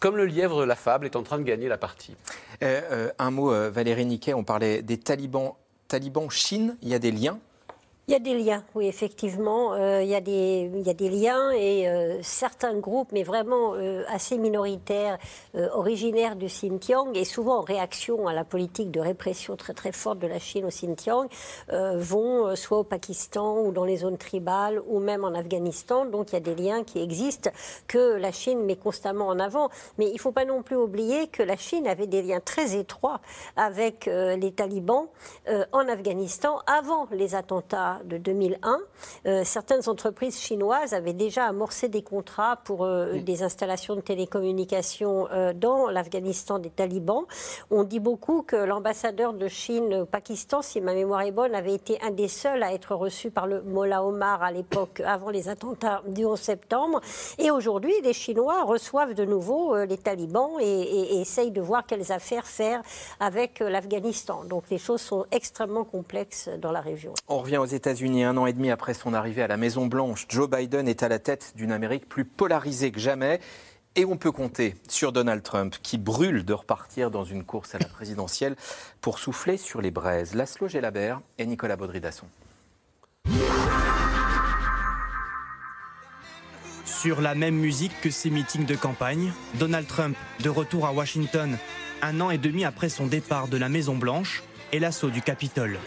[0.00, 2.14] comme le lièvre la fable, est en train de gagner la partie.
[2.62, 5.52] Euh, euh, un mot, Valérie Niquet, on parlait des talibans.
[5.88, 7.38] Talibans Chine, il y a des liens
[8.08, 9.74] il y a des liens, oui, effectivement.
[9.74, 15.18] Euh, il, y a des, liens et euh, certains groupes, mais vraiment euh, assez minoritaires,
[15.74, 20.20] originaires du Xinjiang et souvent en réaction à la politique de répression très très forte
[20.20, 21.28] de la Chine au Xinjiang,
[21.96, 26.06] vont soit au Pakistan ou dans les zones tribales ou même en Afghanistan.
[26.06, 27.50] Donc il y a des liens qui existent
[27.88, 29.68] que la Chine met constamment en avant.
[29.98, 32.76] Mais il ne faut pas non plus oublier que la Chine avait des liens très
[32.76, 33.20] étroits
[33.56, 35.08] avec les talibans
[35.72, 38.78] en Afghanistan avant les attentats de 2001,
[39.26, 45.28] euh, certaines entreprises chinoises avaient déjà amorcé des contrats pour euh, des installations de télécommunications
[45.32, 47.24] euh, dans l'Afghanistan des talibans.
[47.70, 51.74] On dit beaucoup que l'ambassadeur de Chine au Pakistan, si ma mémoire est bonne, avait
[51.74, 55.48] été un des seuls à être reçu par le Mollah Omar à l'époque, avant les
[55.48, 57.00] attentats du 11 septembre.
[57.38, 62.12] Et aujourd'hui, les Chinois reçoivent de nouveau les talibans et, et essayent de voir quelles
[62.12, 62.82] affaires faire
[63.20, 64.44] avec l'Afghanistan.
[64.44, 67.12] Donc les choses sont extrêmement complexes dans la région.
[67.28, 70.46] On revient aux États Un an et demi après son arrivée à la Maison-Blanche, Joe
[70.50, 73.40] Biden est à la tête d'une Amérique plus polarisée que jamais.
[73.96, 77.78] Et on peut compter sur Donald Trump, qui brûle de repartir dans une course à
[77.78, 78.56] la présidentielle
[79.00, 80.34] pour souffler sur les braises.
[80.34, 82.26] Laszlo Gelabert et Nicolas Baudry-Dasson.
[86.84, 91.56] Sur la même musique que ses meetings de campagne, Donald Trump, de retour à Washington,
[92.02, 95.78] un an et demi après son départ de la Maison-Blanche et l'assaut du Capitole.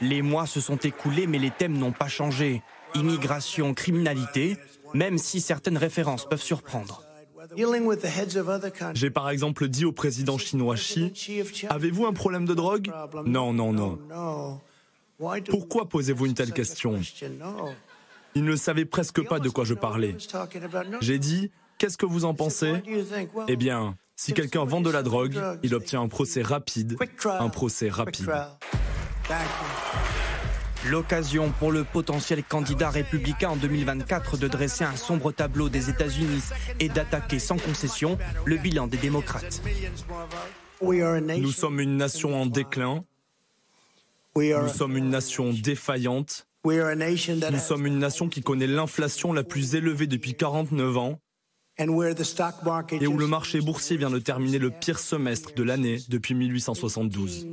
[0.00, 2.62] Les mois se sont écoulés, mais les thèmes n'ont pas changé.
[2.94, 4.56] Immigration, criminalité,
[4.92, 7.02] même si certaines références peuvent surprendre.
[8.94, 11.12] J'ai par exemple dit au président chinois Xi,
[11.68, 12.90] avez-vous un problème de drogue
[13.26, 14.60] Non, non, non.
[15.48, 17.00] Pourquoi posez-vous une telle question
[18.34, 20.16] Il ne savait presque pas de quoi je parlais.
[21.00, 22.74] J'ai dit, qu'est-ce que vous en pensez
[23.48, 27.88] Eh bien, si quelqu'un vend de la drogue, il obtient un procès rapide, un procès
[27.88, 28.30] rapide.
[30.86, 36.42] L'occasion pour le potentiel candidat républicain en 2024 de dresser un sombre tableau des États-Unis
[36.78, 39.62] et d'attaquer sans concession le bilan des démocrates.
[40.82, 43.04] Nous sommes une nation en déclin.
[44.36, 46.46] Nous sommes une nation défaillante.
[46.66, 51.18] Nous sommes une nation qui connaît l'inflation la plus élevée depuis 49 ans
[51.78, 57.46] et où le marché boursier vient de terminer le pire semestre de l'année depuis 1872.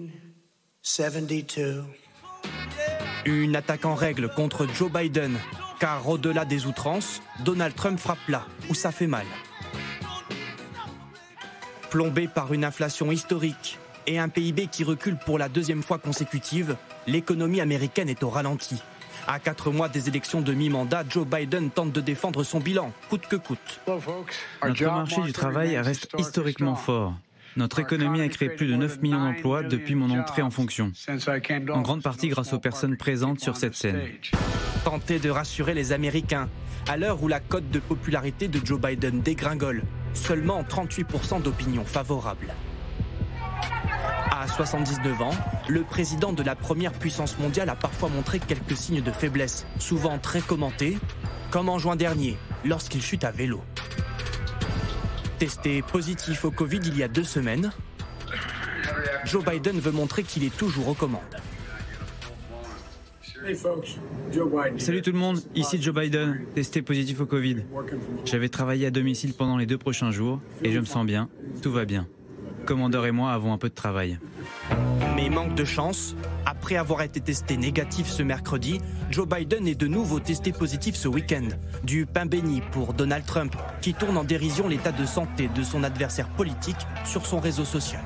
[3.26, 5.38] Une attaque en règle contre Joe Biden,
[5.80, 9.26] car au-delà des outrances, Donald Trump frappe là où ça fait mal.
[11.92, 13.78] Plombé par une inflation historique
[14.08, 16.76] et un PIB qui recule pour la deuxième fois consécutive,
[17.06, 18.82] l'économie américaine est au ralenti.
[19.28, 23.28] À quatre mois des élections de mi-mandat, Joe Biden tente de défendre son bilan, coûte
[23.28, 23.80] que coûte.
[24.64, 27.14] Notre marché du travail reste historiquement fort.
[27.58, 30.91] Notre économie a créé plus de 9 millions d'emplois depuis mon entrée en fonction,
[31.74, 34.02] en grande partie grâce aux personnes présentes sur cette scène.
[34.86, 36.49] Tenter de rassurer les Américains,
[36.88, 39.84] à l'heure où la cote de popularité de Joe Biden dégringole,
[40.14, 42.54] seulement 38% d'opinion favorable.
[44.32, 45.36] À 79 ans,
[45.68, 50.18] le président de la première puissance mondiale a parfois montré quelques signes de faiblesse, souvent
[50.18, 50.97] très commentés,
[51.52, 53.62] comme en juin dernier, lorsqu'il chute à vélo.
[55.42, 57.72] Testé positif au Covid il y a deux semaines,
[59.26, 61.22] Joe Biden veut montrer qu'il est toujours aux commandes.
[64.78, 67.64] Salut tout le monde, ici Joe Biden, testé positif au Covid.
[68.24, 71.28] J'avais travaillé à domicile pendant les deux prochains jours et je me sens bien,
[71.64, 72.08] tout va bien.
[72.66, 74.20] Commandeur et moi avons un peu de travail.
[75.16, 79.88] Mais manque de chance, après avoir été testé négatif ce mercredi, Joe Biden est de
[79.88, 81.47] nouveau testé positif ce week-end.
[81.84, 85.84] Du pain béni pour Donald Trump, qui tourne en dérision l'état de santé de son
[85.84, 88.01] adversaire politique sur son réseau social.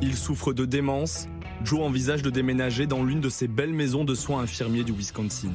[0.00, 1.26] Il souffre de démence.
[1.64, 5.50] Joe envisage de déménager dans l'une de ses belles maisons de soins infirmiers du Wisconsin.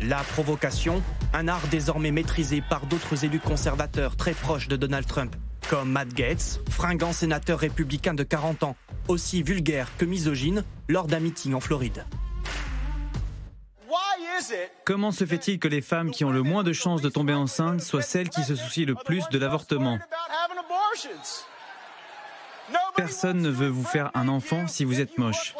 [0.00, 1.02] La provocation,
[1.32, 5.34] un art désormais maîtrisé par d'autres élus conservateurs très proches de Donald Trump,
[5.68, 8.76] comme Matt Gaetz, fringant sénateur républicain de 40 ans,
[9.08, 12.04] aussi vulgaire que misogyne, lors d'un meeting en Floride.
[14.84, 17.80] Comment se fait-il que les femmes qui ont le moins de chances de tomber enceintes
[17.80, 19.98] soient celles qui se soucient le plus de l'avortement?
[22.96, 25.54] Personne ne veut vous faire un enfant si vous êtes moche.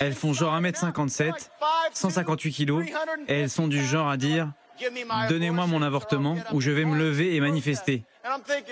[0.00, 1.32] Elles font genre 1m57,
[1.92, 2.82] 158 kg,
[3.28, 4.52] et elles sont du genre à dire
[5.28, 8.04] Donnez-moi mon avortement ou je vais me lever et manifester.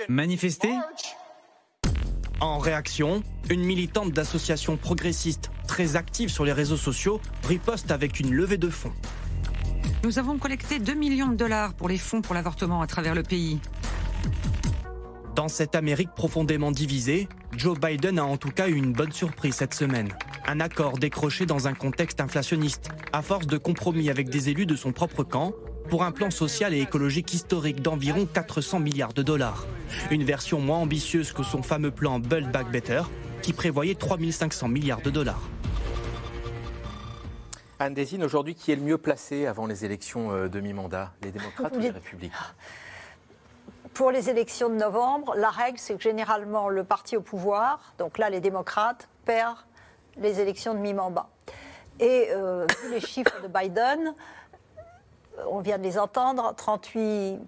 [0.09, 0.73] Manifester
[2.41, 8.35] En réaction, une militante d'association progressiste très active sur les réseaux sociaux riposte avec une
[8.35, 8.93] levée de fonds.
[10.03, 13.23] Nous avons collecté 2 millions de dollars pour les fonds pour l'avortement à travers le
[13.23, 13.59] pays.
[15.35, 19.57] Dans cette Amérique profondément divisée, Joe Biden a en tout cas eu une bonne surprise
[19.57, 20.09] cette semaine.
[20.47, 24.77] Un accord décroché dans un contexte inflationniste, à force de compromis avec des élus de
[24.77, 25.53] son propre camp,
[25.89, 29.67] pour un plan social et écologique historique d'environ 400 milliards de dollars.
[30.13, 33.03] Une version moins ambitieuse que son fameux plan Build Back Better,
[33.43, 35.43] qui prévoyait 3500 milliards de dollars.
[37.81, 41.33] Anne Désine, aujourd'hui, qui est le mieux placé avant les élections euh, de mi-mandat Les
[41.33, 42.39] démocrates ou les républicains?
[43.95, 48.19] Pour les élections de novembre, la règle, c'est que généralement, le parti au pouvoir, donc
[48.19, 49.57] là, les démocrates, perd
[50.17, 51.29] les élections de mi-mandat.
[52.01, 54.15] Et euh, vu les chiffres de Biden,
[55.49, 57.39] on vient de les entendre, 38%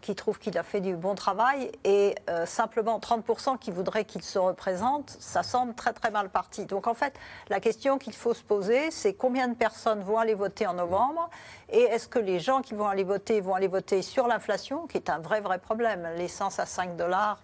[0.00, 4.22] qui trouvent qu'il a fait du bon travail et euh, simplement 30% qui voudraient qu'il
[4.22, 6.66] se représente, ça semble très très mal parti.
[6.66, 7.14] Donc en fait,
[7.48, 11.30] la question qu'il faut se poser, c'est combien de personnes vont aller voter en novembre
[11.68, 14.98] et est-ce que les gens qui vont aller voter vont aller voter sur l'inflation, qui
[14.98, 16.08] est un vrai vrai problème.
[16.16, 17.40] L'essence à 5 dollars,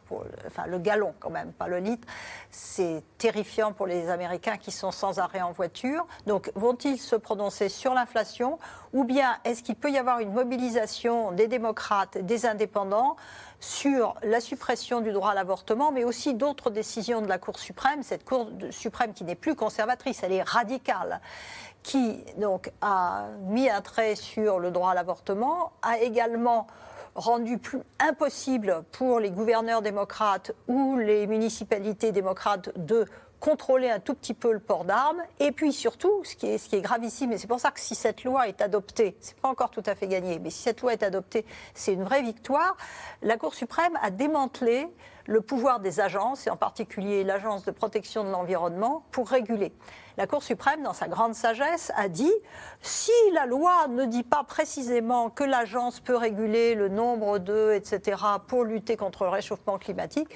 [0.46, 2.06] enfin le gallon quand même, pas le litre,
[2.50, 6.06] c'est terrifiant pour les Américains qui sont sans arrêt en voiture.
[6.26, 8.60] Donc vont-ils se prononcer sur l'inflation
[8.92, 13.16] ou bien est-ce qu'il peut y avoir une mobilisation des démocrates, des indépendants
[13.60, 18.02] sur la suppression du droit à l'avortement, mais aussi d'autres décisions de la Cour suprême,
[18.02, 21.20] cette Cour suprême qui n'est plus conservatrice, elle est radicale,
[21.82, 26.66] qui donc a mis un trait sur le droit à l'avortement, a également
[27.14, 33.06] rendu plus impossible pour les gouverneurs démocrates ou les municipalités démocrates de
[33.42, 35.20] contrôler un tout petit peu le port d'armes.
[35.40, 38.46] Et puis surtout, ce qui est, gravissime, et c'est pour ça que si cette loi
[38.46, 41.44] est adoptée, c'est pas encore tout à fait gagné, mais si cette loi est adoptée,
[41.74, 42.76] c'est une vraie victoire.
[43.20, 44.86] La Cour suprême a démantelé
[45.26, 49.72] le pouvoir des agences, et en particulier l'Agence de protection de l'environnement, pour réguler.
[50.16, 52.32] La Cour suprême, dans sa grande sagesse, a dit
[52.80, 58.22] si la loi ne dit pas précisément que l'agence peut réguler le nombre d'œufs, etc.,
[58.46, 60.28] pour lutter contre le réchauffement climatique,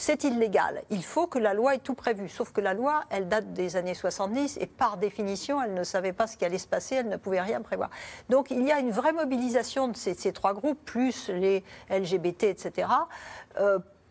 [0.00, 0.82] c'est illégal.
[0.90, 2.28] Il faut que la loi ait tout prévu.
[2.28, 6.12] Sauf que la loi, elle date des années 70 et par définition, elle ne savait
[6.12, 7.90] pas ce qui allait se passer, elle ne pouvait rien prévoir.
[8.28, 12.44] Donc il y a une vraie mobilisation de ces, ces trois groupes, plus les LGBT,
[12.44, 12.88] etc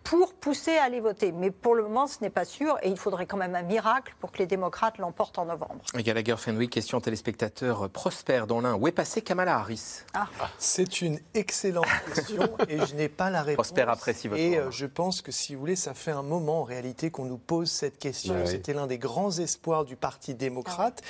[0.10, 1.32] pour pousser à aller voter.
[1.32, 4.16] Mais pour le moment, ce n'est pas sûr et il faudrait quand même un miracle
[4.20, 5.84] pour que les démocrates l'emportent en novembre.
[5.94, 8.74] Gallagher Fenwick, question téléspectateur Prosper dans l'un.
[8.74, 10.02] Où est passé Kamala Harris?
[10.16, 10.28] Ah.
[10.58, 11.86] C'est une excellente
[12.16, 13.68] question et je n'ai pas la réponse.
[13.68, 16.62] Prosper apprécie votre Et euh, je pense que si vous voulez, ça fait un moment
[16.62, 18.48] en réalité qu'on nous pose cette question.
[18.48, 21.04] C'était l'un des grands espoirs du Parti démocrate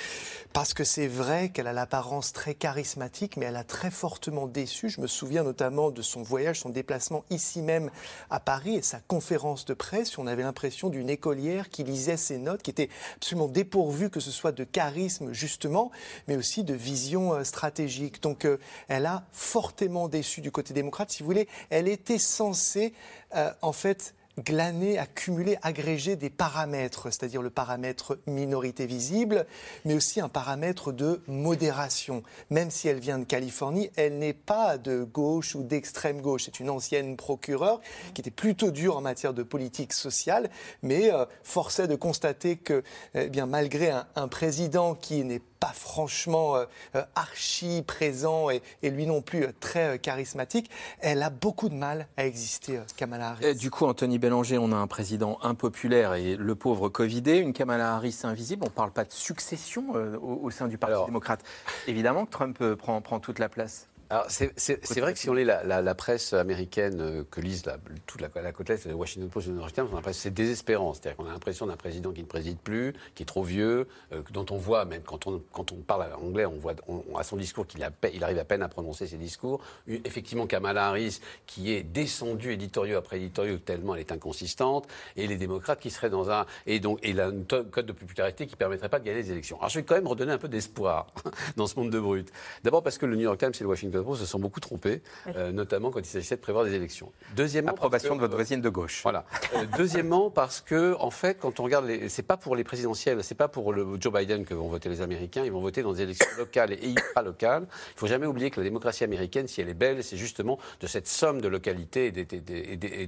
[0.52, 4.90] parce que c'est vrai qu'elle a l'apparence très charismatique, mais elle a très fortement déçu.
[4.90, 7.90] Je me souviens notamment de son voyage, son déplacement ici même
[8.28, 12.60] à Paris sa conférence de presse, on avait l'impression d'une écolière qui lisait ses notes,
[12.60, 15.92] qui était absolument dépourvue, que ce soit de charisme justement,
[16.26, 18.20] mais aussi de vision euh, stratégique.
[18.20, 21.08] Donc euh, elle a fortement déçu du côté démocrate.
[21.12, 22.92] Si vous voulez, elle était censée
[23.36, 29.46] euh, en fait glaner, accumuler, agréger des paramètres, c'est-à-dire le paramètre minorité visible,
[29.84, 32.22] mais aussi un paramètre de modération.
[32.48, 36.44] Même si elle vient de Californie, elle n'est pas de gauche ou d'extrême gauche.
[36.46, 37.80] C'est une ancienne procureure
[38.14, 40.50] qui était plutôt dure en matière de politique sociale,
[40.82, 42.82] mais euh, forçait de constater que,
[43.14, 46.64] eh bien, malgré un, un président qui n'est pas franchement euh,
[46.96, 52.08] euh, archi présent et, lui non plus euh, très charismatique, elle a beaucoup de mal
[52.16, 53.54] à exister, Kamala Harris.
[53.54, 57.94] du coup, Anthony Bélanger, on a un président impopulaire et le pauvre Covidé, une Kamala
[57.94, 58.62] Harris invisible.
[58.64, 59.92] On ne parle pas de succession
[60.22, 61.44] au, sein du Parti démocrate.
[61.86, 63.89] Évidemment que Trump prend, prend toute la place.
[64.28, 68.28] C'est vrai que si on lit la, presse américaine euh, que lisent la, toute la,
[68.42, 70.94] la côte est, le Washington Post le New York Times, c'est désespérant.
[70.94, 74.22] C'est-à-dire qu'on a l'impression d'un président qui ne préside plus, qui est trop vieux, euh,
[74.32, 76.74] dont on voit, même quand on, on parle anglais, on voit
[77.16, 79.60] à son discours qu'il il arrive à peine à prononcer ses discours.
[79.86, 85.36] Effectivement, Kamala Harris, qui est descendue éditoriaux après éditoriaux tellement elle est inconsistante, et les
[85.36, 86.46] démocrates qui seraient dans un.
[86.66, 89.58] Et donc, et un code de popularité qui ne permettrait pas de gagner les élections.
[89.58, 91.06] Alors, je vais quand même redonner un peu d'espoir
[91.56, 92.30] dans ce monde de brut.
[92.64, 95.02] D'abord parce que le New York Times et le Washington se sont beaucoup trompés,
[95.36, 97.12] euh, notamment quand il s'agissait de prévoir des élections.
[97.36, 99.00] Deuxièmement, approbation de votre voisine de gauche.
[99.02, 99.24] Voilà.
[99.54, 102.08] Euh, deuxièmement, parce que en fait, quand on regarde, les...
[102.08, 105.00] c'est pas pour les présidentielles, c'est pas pour le Joe Biden que vont voter les
[105.00, 107.66] Américains, ils vont voter dans des élections locales et ultra locales.
[107.96, 110.86] Il faut jamais oublier que la démocratie américaine, si elle est belle, c'est justement de
[110.86, 113.06] cette somme de localités et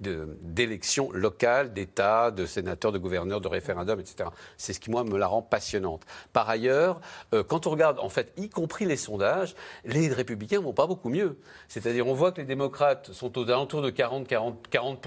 [0.00, 4.28] d'élections locales, d'États, de sénateurs, de gouverneurs, de référendums, etc.
[4.56, 6.02] C'est ce qui moi me la rend passionnante.
[6.32, 7.00] Par ailleurs,
[7.32, 9.54] euh, quand on regarde en fait, y compris les sondages,
[9.84, 10.23] les républicains
[10.62, 11.38] vont pas beaucoup mieux.
[11.68, 15.00] C'est-à-dire, on voit que les démocrates sont aux alentours de 40, 40, 40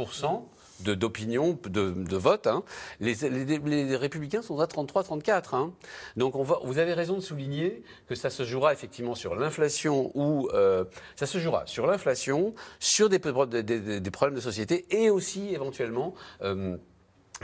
[0.80, 2.48] d'opinion, de, de, vote.
[2.48, 2.64] Hein.
[3.00, 5.56] Les, les, républicains sont à 33-34.
[5.56, 5.74] Hein.
[6.16, 10.50] Donc on vous avez raison de souligner que ça se jouera effectivement sur l'inflation ou
[10.54, 16.14] euh, ça se jouera sur l'inflation, sur des, des, problèmes de société et aussi éventuellement.
[16.42, 16.78] Euh,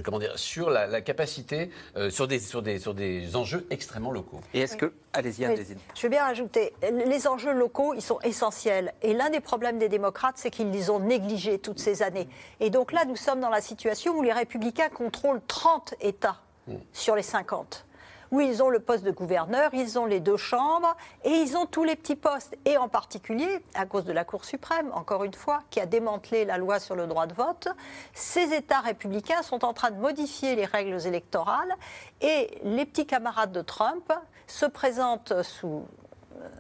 [0.02, 4.42] comment dire, sur la, capacité, euh, sur, des, sur, des, sur des enjeux extrêmement locaux.
[4.54, 4.94] Et est-ce que.
[5.14, 5.78] Allez-y, allez-y.
[5.96, 6.74] Je veux bien rajouter,
[7.06, 8.94] les enjeux locaux, ils sont essentiels.
[9.04, 12.28] Et l'un des problèmes des démocrates, c'est qu'ils les ont négligés toutes ces années.
[12.60, 16.78] Et donc là, nous sommes dans la situation où les républicains contrôlent 30 États hmm.
[16.94, 17.86] sur les 50
[18.34, 21.68] où ils ont le poste de gouverneur, ils ont les deux chambres et ils ont
[21.68, 22.58] tous les petits postes.
[22.66, 26.44] Et en particulier, à cause de la Cour suprême, encore une fois, qui a démantelé
[26.44, 27.68] la loi sur le droit de vote,
[28.12, 31.76] ces États républicains sont en train de modifier les règles électorales
[32.22, 34.12] et les petits camarades de Trump
[34.48, 35.86] se présentent sous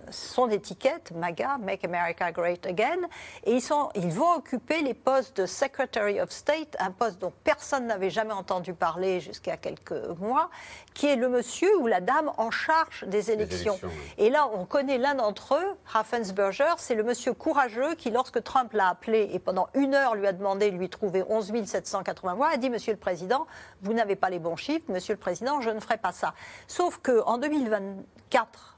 [0.09, 2.99] sont d'étiquette MAGA, Make America Great Again,
[3.45, 7.33] et ils, sont, ils vont occuper les postes de Secretary of State, un poste dont
[7.43, 10.49] personne n'avait jamais entendu parler jusqu'à quelques mois,
[10.93, 13.79] qui est le monsieur ou la dame en charge des élections.
[14.17, 18.73] Et là, on connaît l'un d'entre eux, Raffensberger, c'est le monsieur courageux qui, lorsque Trump
[18.73, 22.49] l'a appelé et pendant une heure lui a demandé de lui trouver 11 780 voix,
[22.49, 23.47] a dit Monsieur le Président,
[23.81, 26.33] vous n'avez pas les bons chiffres, Monsieur le Président, je ne ferai pas ça.
[26.67, 28.72] Sauf qu'en 2024,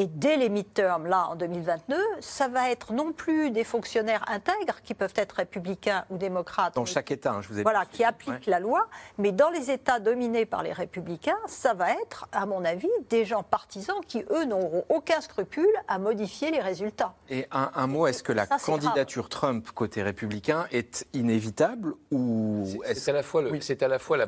[0.00, 4.80] et dès les midterms, là, en 2022, ça va être non plus des fonctionnaires intègres
[4.82, 6.74] qui peuvent être républicains ou démocrates.
[6.74, 8.88] Dans chaque État, hein, je vous ai Voilà, qui appliquent la loi.
[9.18, 13.26] Mais dans les États dominés par les républicains, ça va être, à mon avis, des
[13.26, 17.12] gens partisans qui, eux, n'auront aucun scrupule à modifier les résultats.
[17.28, 23.12] Et un, mot, est-ce que la candidature Trump côté républicain est inévitable ou c'est à
[23.12, 24.26] la fois c'est à la fois la,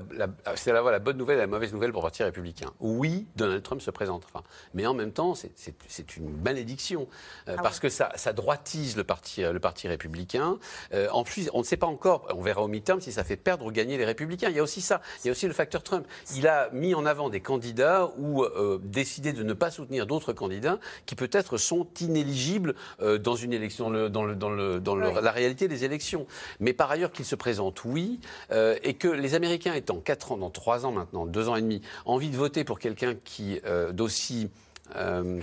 [0.55, 2.69] c'est à la, la bonne nouvelle et la mauvaise nouvelle pour le parti républicain.
[2.81, 4.43] Oui, Donald Trump se présentera,
[4.75, 7.07] mais en même temps, c'est c'est une malédiction
[7.47, 10.59] ah parce que ça, ça, droitise le parti, le parti républicain.
[11.11, 13.67] en plus, on ne sait pas encore, on verra au mi-terme si ça fait perdre
[13.67, 14.49] ou gagner les républicains.
[14.49, 16.07] Il y a aussi ça, il y a aussi le facteur Trump.
[16.37, 18.45] Il a mis en avant des candidats ou
[18.83, 22.75] décidé de ne pas soutenir d'autres candidats qui peut-être sont inéligibles
[23.21, 26.27] dans une élection, dans, le, dans, le, dans la réalité des élections.
[26.61, 30.51] Mais par ailleurs, qu'il se présente, oui, et que les Américains étant 4 ans, dans
[30.51, 33.61] 3 ans maintenant, 2 ans et demi, envie de voter pour quelqu'un qui
[33.93, 34.51] d'aussi
[34.97, 35.41] euh,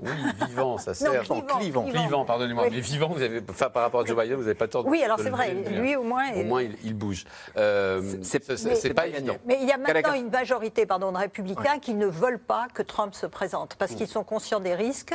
[0.00, 0.10] oui,
[0.48, 1.22] vivant, ça sert.
[1.30, 2.24] Non, clivant, clivant.
[2.24, 2.66] pardonnez-moi.
[2.70, 5.02] Mais vivant, vous avez, par rapport à Joe Biden, vous n'avez pas tort de Oui,
[5.02, 5.54] alors c'est vrai.
[5.54, 6.32] Lui, au moins.
[6.34, 7.24] Au moins, il, bouge.
[7.56, 9.36] Euh, c'est pas évident.
[9.46, 12.82] Mais il y a maintenant une majorité pardon, de républicains qui ne veulent pas que
[12.82, 15.14] Trump se présente parce qu'ils sont conscients des risques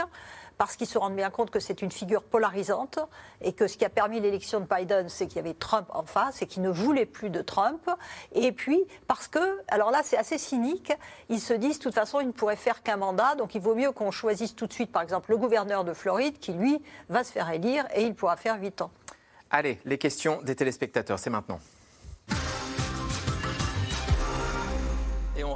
[0.60, 3.00] parce qu'ils se rendent bien compte que c'est une figure polarisante
[3.42, 6.04] et que ce qui a permis l'élection de Biden, c'est qu'il y avait Trump en
[6.04, 7.90] face et qu'ils ne voulaient plus de Trump.
[8.34, 9.40] Et puis, parce que,
[9.70, 10.92] alors là, c'est assez cynique,
[11.30, 13.74] ils se disent, de toute façon, ils ne pourraient faire qu'un mandat, donc il vaut
[13.74, 17.24] mieux qu'on choisisse tout de suite, par exemple, le gouverneur de Floride, qui, lui, va
[17.24, 18.92] se faire élire et il pourra faire 8 ans.
[19.52, 21.60] Allez, les questions des téléspectateurs, c'est maintenant.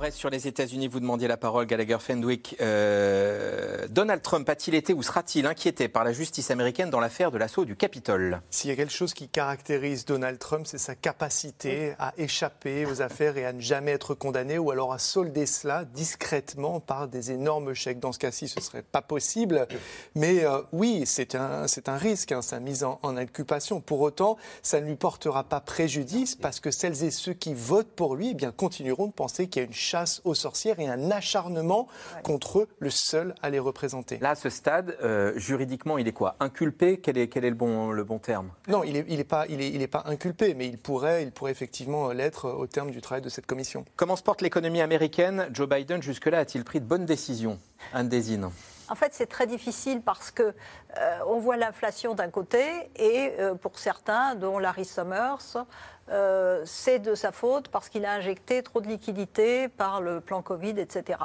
[0.04, 0.90] Reste sur les États-Unis.
[0.90, 2.58] Vous demandiez la parole, Gallagher Fenwick.
[2.60, 7.38] Euh, Donald Trump a-t-il été ou sera-t-il inquiété par la justice américaine dans l'affaire de
[7.38, 8.42] l'assaut du Capitole?
[8.50, 13.02] S'il y a quelque chose qui caractérise Donald Trump, c'est sa capacité à échapper aux
[13.02, 17.32] affaires et à ne jamais être condamné ou alors à solder cela discrètement par des
[17.32, 18.02] énormes chèques.
[18.02, 19.68] Dans ce cas-ci, ce ne serait pas possible.
[20.16, 23.80] Mais euh, oui, c'est un, c'est un risque, hein, sa mise en, en inculpation.
[23.80, 27.96] Pour autant, ça ne lui portera pas préjudice parce que celles et ceux qui votent
[27.96, 30.88] pour lui eh bien, continueront de penser qu'il y a une chasse aux sorcières et
[30.88, 31.88] un acharnement
[32.24, 34.18] contre eux, le seul à les représenter.
[34.18, 36.36] Là, à ce stade, euh, juridiquement, il est quoi?
[36.40, 37.00] Inculpé?
[37.00, 38.50] Quel est, quel est le, bon, le bon terme?
[38.68, 41.22] Non, il n'est il est pas, il est, il est pas inculpé, mais il pourrait,
[41.22, 43.86] il pourrait effectivement l'être au terme du travail de cette commission.
[43.96, 45.48] Comment se porte l'économie américaine?
[45.52, 47.60] Joe Biden, jusque-là, a-t-il pris de bonnes décisions?
[47.94, 48.50] Anne Désine.
[48.90, 52.64] En fait, c'est très difficile parce que euh, on voit l'inflation d'un côté
[52.96, 55.66] et euh, pour certains, dont Larry Summers,
[56.10, 60.42] euh, c'est de sa faute parce qu'il a injecté trop de liquidités par le plan
[60.42, 61.20] Covid, etc.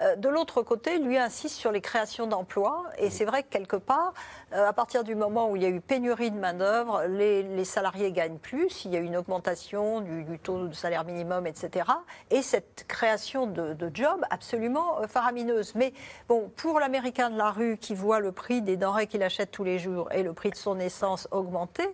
[0.00, 2.84] Euh, de l'autre côté, lui insiste sur les créations d'emplois.
[2.98, 4.14] Et c'est vrai que quelque part,
[4.52, 8.12] euh, à partir du moment où il y a eu pénurie de main-d'œuvre, les, salariés
[8.12, 11.90] gagnent plus, il y a eu une augmentation du, taux de salaire minimum, etc.
[12.30, 15.74] Et cette création de, de jobs absolument faramineuse.
[15.74, 15.92] Mais
[16.28, 19.64] bon, pour l'Américain de la rue qui voit le prix des denrées qu'il achète tous
[19.64, 21.88] les jours et le prix de son essence augmenter,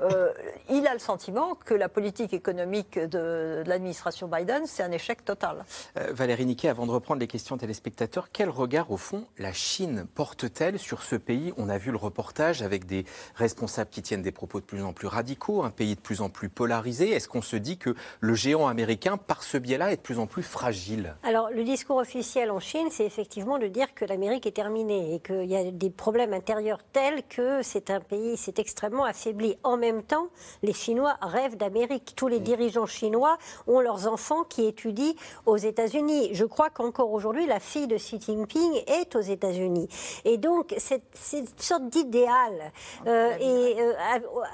[0.00, 0.32] euh,
[0.70, 5.64] il a le sentiment que la politique économique de, l'administration Biden, c'est un échec total.
[5.98, 10.06] Euh, Valérie Niquet, avant de reprendre les questions téléspectateurs, quel regard, au fond, la Chine
[10.14, 11.52] porte-t-elle sur ce pays?
[11.56, 14.92] On a vu le reportage avec des responsables qui tiennent des propos de plus en
[14.92, 17.10] plus radicaux, un pays de plus en plus polarisé.
[17.10, 20.26] Est-ce qu'on se dit que le géant américain, par ce biais-là, est de plus en
[20.26, 21.14] plus fragile?
[21.22, 25.20] Alors, le discours officiel en Chine, c'est effectivement de dire que l'Amérique est terminée et
[25.20, 29.56] qu'il y a des problèmes intérieurs tels que c'est un pays, c'est extrêmement affaibli.
[29.62, 30.28] En même temps,
[30.62, 32.14] les Chinois rêvent d'Amérique.
[32.16, 32.44] Tous les mm.
[32.44, 35.12] dirigeants chinois ont leurs enfants qui étudient
[35.44, 36.30] aux États-Unis.
[36.32, 39.88] Je crois qu'encore aujourd'hui, la fille de Xi Jinping est aux États-Unis.
[40.24, 41.02] Et donc, c'est
[41.32, 42.72] une sorte d'idéal
[43.06, 43.92] euh, et euh,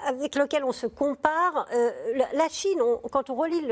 [0.07, 1.67] avec lequel on se compare.
[1.75, 1.91] Euh,
[2.33, 2.81] la Chine,
[3.13, 3.63] quand on relit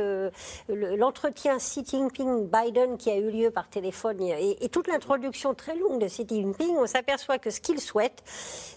[0.69, 5.77] l'entretien le, Xi Jinping-Biden qui a eu lieu par téléphone et, et toute l'introduction très
[5.77, 8.23] longue de Xi Jinping, on s'aperçoit que ce qu'il souhaite,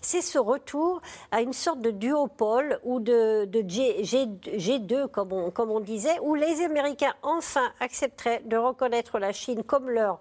[0.02, 1.02] c'est ce retour
[1.32, 7.14] à une sorte de duopole ou de, G, 2 comme on, disait, où les Américains
[7.22, 10.20] enfin accepteraient de reconnaître la Chine comme leur,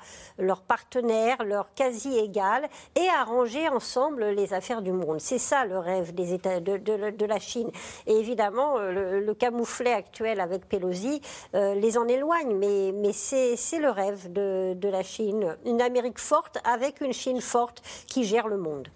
[0.62, 5.20] partenaire, leur quasi égal, et arranger ensemble les affaires du monde.
[5.20, 7.70] C'est ça le rêve des États de, la Chine.
[8.06, 11.20] Et évidemment, euh, le, camouflet actuel avec Pelosi
[11.54, 15.56] euh, les en éloigne, mais, c'est le rêve de la Chine.
[15.64, 18.88] Une Amérique forte avec une Chine forte qui gère le monde.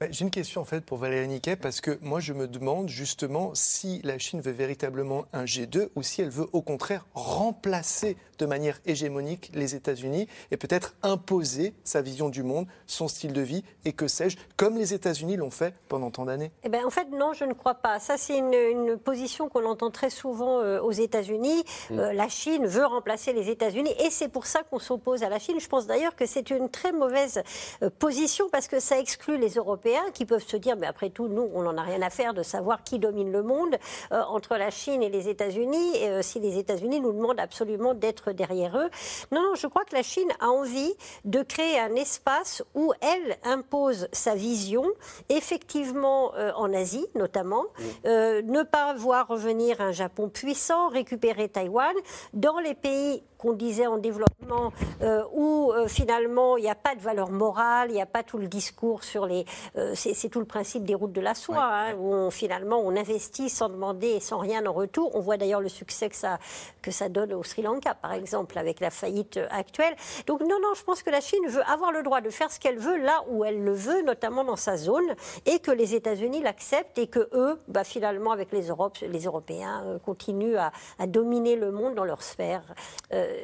[0.00, 2.88] Bah, j'ai une question en fait pour Valérie Niquet parce que moi je me demande
[2.88, 8.16] justement si la Chine veut véritablement un G2 ou si elle veut au contraire remplacer
[8.40, 13.42] de manière hégémonique les États-Unis et peut-être imposer sa vision du monde, son style de
[13.42, 16.90] vie et que sais-je, comme les États-Unis l'ont fait pendant tant d'années eh ben, En
[16.90, 17.98] fait, non, je ne crois pas.
[17.98, 21.64] Ça, c'est une, position qu'on entend très souvent euh, aux États-Unis.
[21.90, 21.98] Mm.
[21.98, 25.38] Euh, la Chine veut remplacer les États-Unis et c'est pour ça qu'on s'oppose à la
[25.38, 25.60] Chine.
[25.60, 27.42] Je pense d'ailleurs que c'est une très mauvaise
[27.82, 31.28] euh, position parce que ça exclut les Européens qui peuvent se dire, mais après tout,
[31.28, 33.76] nous, on n'en a rien à faire de savoir qui domine le monde
[34.10, 36.22] entre la Chine et les États-Unis.
[36.22, 38.90] si les États-Unis nous demandent absolument d'être derrière eux.
[39.32, 43.36] Non, non, je crois que la Chine a envie de créer un espace où elle
[43.44, 44.84] impose sa vision,
[45.28, 47.64] effectivement euh, en Asie notamment,
[48.06, 51.94] euh, ne pas voir revenir un Japon puissant, récupérer Taïwan,
[52.34, 56.94] dans les pays qu'on disait en développement, euh, où euh, finalement il n'y a pas
[56.94, 59.46] de valeur morale, il n'y a pas tout le discours sur les.
[59.76, 63.48] Euh, c'est tout le principe des routes de la soie, hein, où finalement on investit
[63.48, 65.10] sans demander et sans rien en retour.
[65.14, 66.38] On voit d'ailleurs le succès que ça,
[66.82, 69.96] que ça donne au Sri Lanka, par exemple, avec la faillite actuelle.
[70.26, 72.60] Donc non, non, je pense que la Chine veut avoir le droit de faire ce
[72.60, 75.14] qu'elle veut là où elle le veut, notamment dans sa zone,
[75.46, 79.98] et que les États-Unis l'acceptent et que eux, bah, finalement, avec les, Europes, les Européens,
[80.04, 82.62] continuent à, à, dominer le monde dans leur sphère.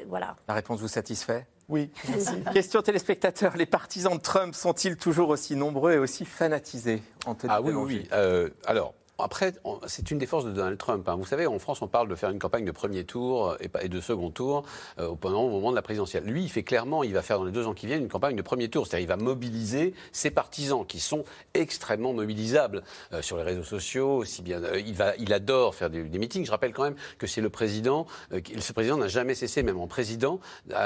[0.08, 0.36] Voilà.
[0.48, 1.46] La réponse vous satisfait?
[1.68, 2.42] Oui, merci.
[2.52, 7.02] Question téléspectateurs, les partisans de Trump sont-ils toujours aussi nombreux et aussi fanatisés?
[7.48, 8.08] Ah oui, oui, oui.
[8.12, 9.54] Euh, alors, après,
[9.86, 11.08] c'est une des forces de Donald Trump.
[11.08, 11.16] Hein.
[11.16, 14.00] Vous savez, en France, on parle de faire une campagne de premier tour et de
[14.00, 14.64] second tour
[14.98, 16.24] euh, au moment de la présidentielle.
[16.24, 18.36] Lui, il fait clairement, il va faire dans les deux ans qui viennent une campagne
[18.36, 18.86] de premier tour.
[18.86, 22.82] C'est-à-dire, il va mobiliser ses partisans qui sont extrêmement mobilisables
[23.14, 24.22] euh, sur les réseaux sociaux.
[24.42, 26.44] Bien, euh, il, va, il adore faire des, meetings.
[26.44, 28.06] Je rappelle quand même que c'est le président.
[28.30, 30.40] ce président n'a jamais cessé, même en président,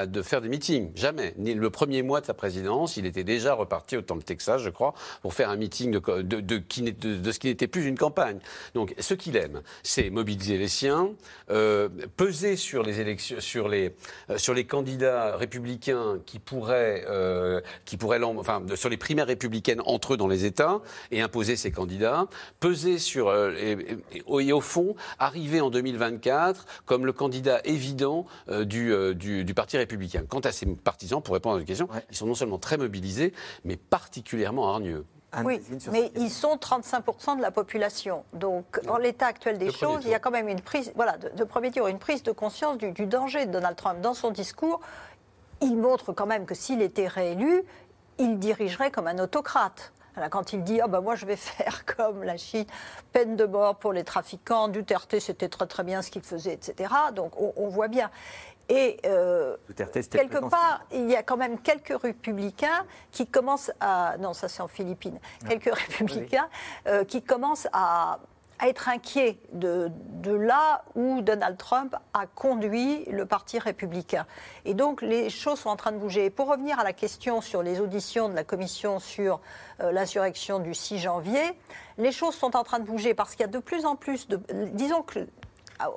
[0.07, 0.93] de faire des meetings.
[0.95, 1.35] Jamais.
[1.39, 4.95] Le premier mois de sa présidence, il était déjà reparti au Temple Texas, je crois,
[5.23, 8.20] pour faire un meeting de, de ce qui n'était plus une campagne
[8.75, 11.11] donc, ce qu'il aime, c'est mobiliser les siens,
[11.51, 13.95] euh, peser sur les élections, sur les,
[14.31, 19.83] euh, sur les candidats républicains qui pourraient, euh, qui pourraient, enfin, sur les primaires républicaines
[19.87, 22.27] entre eux dans les États et imposer ces candidats,
[22.61, 23.77] peser sur et,
[24.13, 30.25] et, au fond arriver en 2024 comme le candidat évident du, du, Parti républicain.
[30.29, 33.33] Quant à ses partisans, pour répondre à votre question, ils sont non seulement très mobilisés,
[33.65, 35.05] mais particulièrement hargneux
[35.45, 35.61] oui,
[35.93, 38.25] mais ils sont 35% de la population.
[38.33, 41.45] Donc, en l'état actuel des choses, il y a quand même une prise, voilà, de,
[41.45, 44.01] premier tour, une prise de conscience du, danger de Donald Trump.
[44.01, 44.81] Dans son discours,
[45.61, 47.63] il montre quand même que s'il était réélu,
[48.19, 49.93] il dirigerait comme un autocrate.
[50.31, 52.67] quand il dit oh ben moi je vais faire comme la Chine,
[53.13, 56.93] peine de mort pour les trafiquants, Duterte c'était très très bien ce qu'il faisait, etc.
[57.15, 58.11] Donc on, on voit bien.
[58.71, 64.17] Et euh, quelque part, il y a quand même quelques républicains qui commencent à.
[64.21, 65.19] Non, ça c'est en Philippines.
[65.43, 65.49] Ah.
[65.49, 66.49] Quelques républicains
[66.87, 68.21] euh, qui commencent à,
[68.63, 74.27] être inquiets de, de, là où Donald Trump a conduit le Parti républicain.
[74.65, 76.27] Et donc les choses sont en train de bouger.
[76.27, 79.41] Et pour revenir à la question sur les auditions de la commission sur
[79.81, 81.43] euh, l'insurrection du 6 janvier,
[81.99, 84.29] les choses sont en train de bouger parce qu'il y a de plus en plus
[84.29, 84.39] de.
[84.75, 85.27] Disons que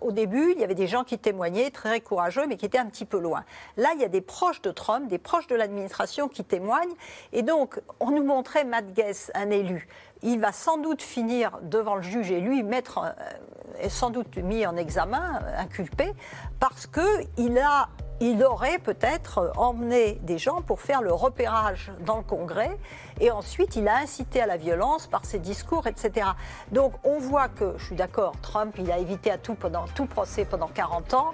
[0.02, 2.86] au début, il y avait des gens qui témoignaient, très courageux, mais qui étaient un
[2.86, 3.44] petit peu loin.
[3.78, 6.94] Là, il y a des proches de Trump, des proches de l'administration qui témoignent.
[7.32, 9.88] Et donc, on nous montrait Matt Guess, un élu.
[10.22, 14.66] Il va sans doute finir devant le juge et lui mettre, euh, sans doute mis
[14.66, 16.14] en examen, inculpé,
[16.60, 17.90] parce qu'il a
[18.24, 22.72] il aurait peut-être emmené des gens pour faire le repérage dans le Congrès.
[23.20, 26.28] Et ensuite il a incité à la violence par ses discours, etc.
[26.72, 30.06] Donc on voit que, je suis d'accord, Trump, il a évité à tout, pendant, tout
[30.06, 31.32] procès pendant 40 ans,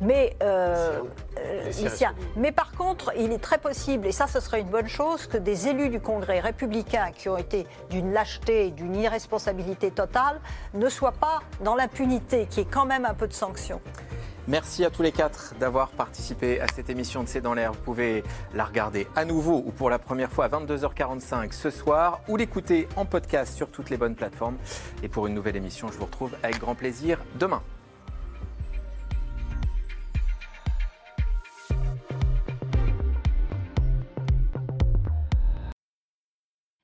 [0.00, 1.00] mais, euh,
[1.38, 1.70] euh
[2.34, 5.36] mais par contre, il est très possible, et ça ce serait une bonne chose, que
[5.38, 10.40] des élus du Congrès républicains qui ont été d'une lâcheté, d'une irresponsabilité totale,
[10.74, 13.80] ne soient pas dans l'impunité, qui est quand même un peu de sanction.
[14.48, 17.72] Merci à tous les quatre d'avoir participé à cette émission de C'est dans l'air.
[17.72, 18.24] Vous pouvez
[18.54, 22.88] la regarder à nouveau ou pour la première fois à 22h45 ce soir ou l'écouter
[22.96, 24.56] en podcast sur toutes les bonnes plateformes.
[25.04, 27.62] Et pour une nouvelle émission, je vous retrouve avec grand plaisir demain.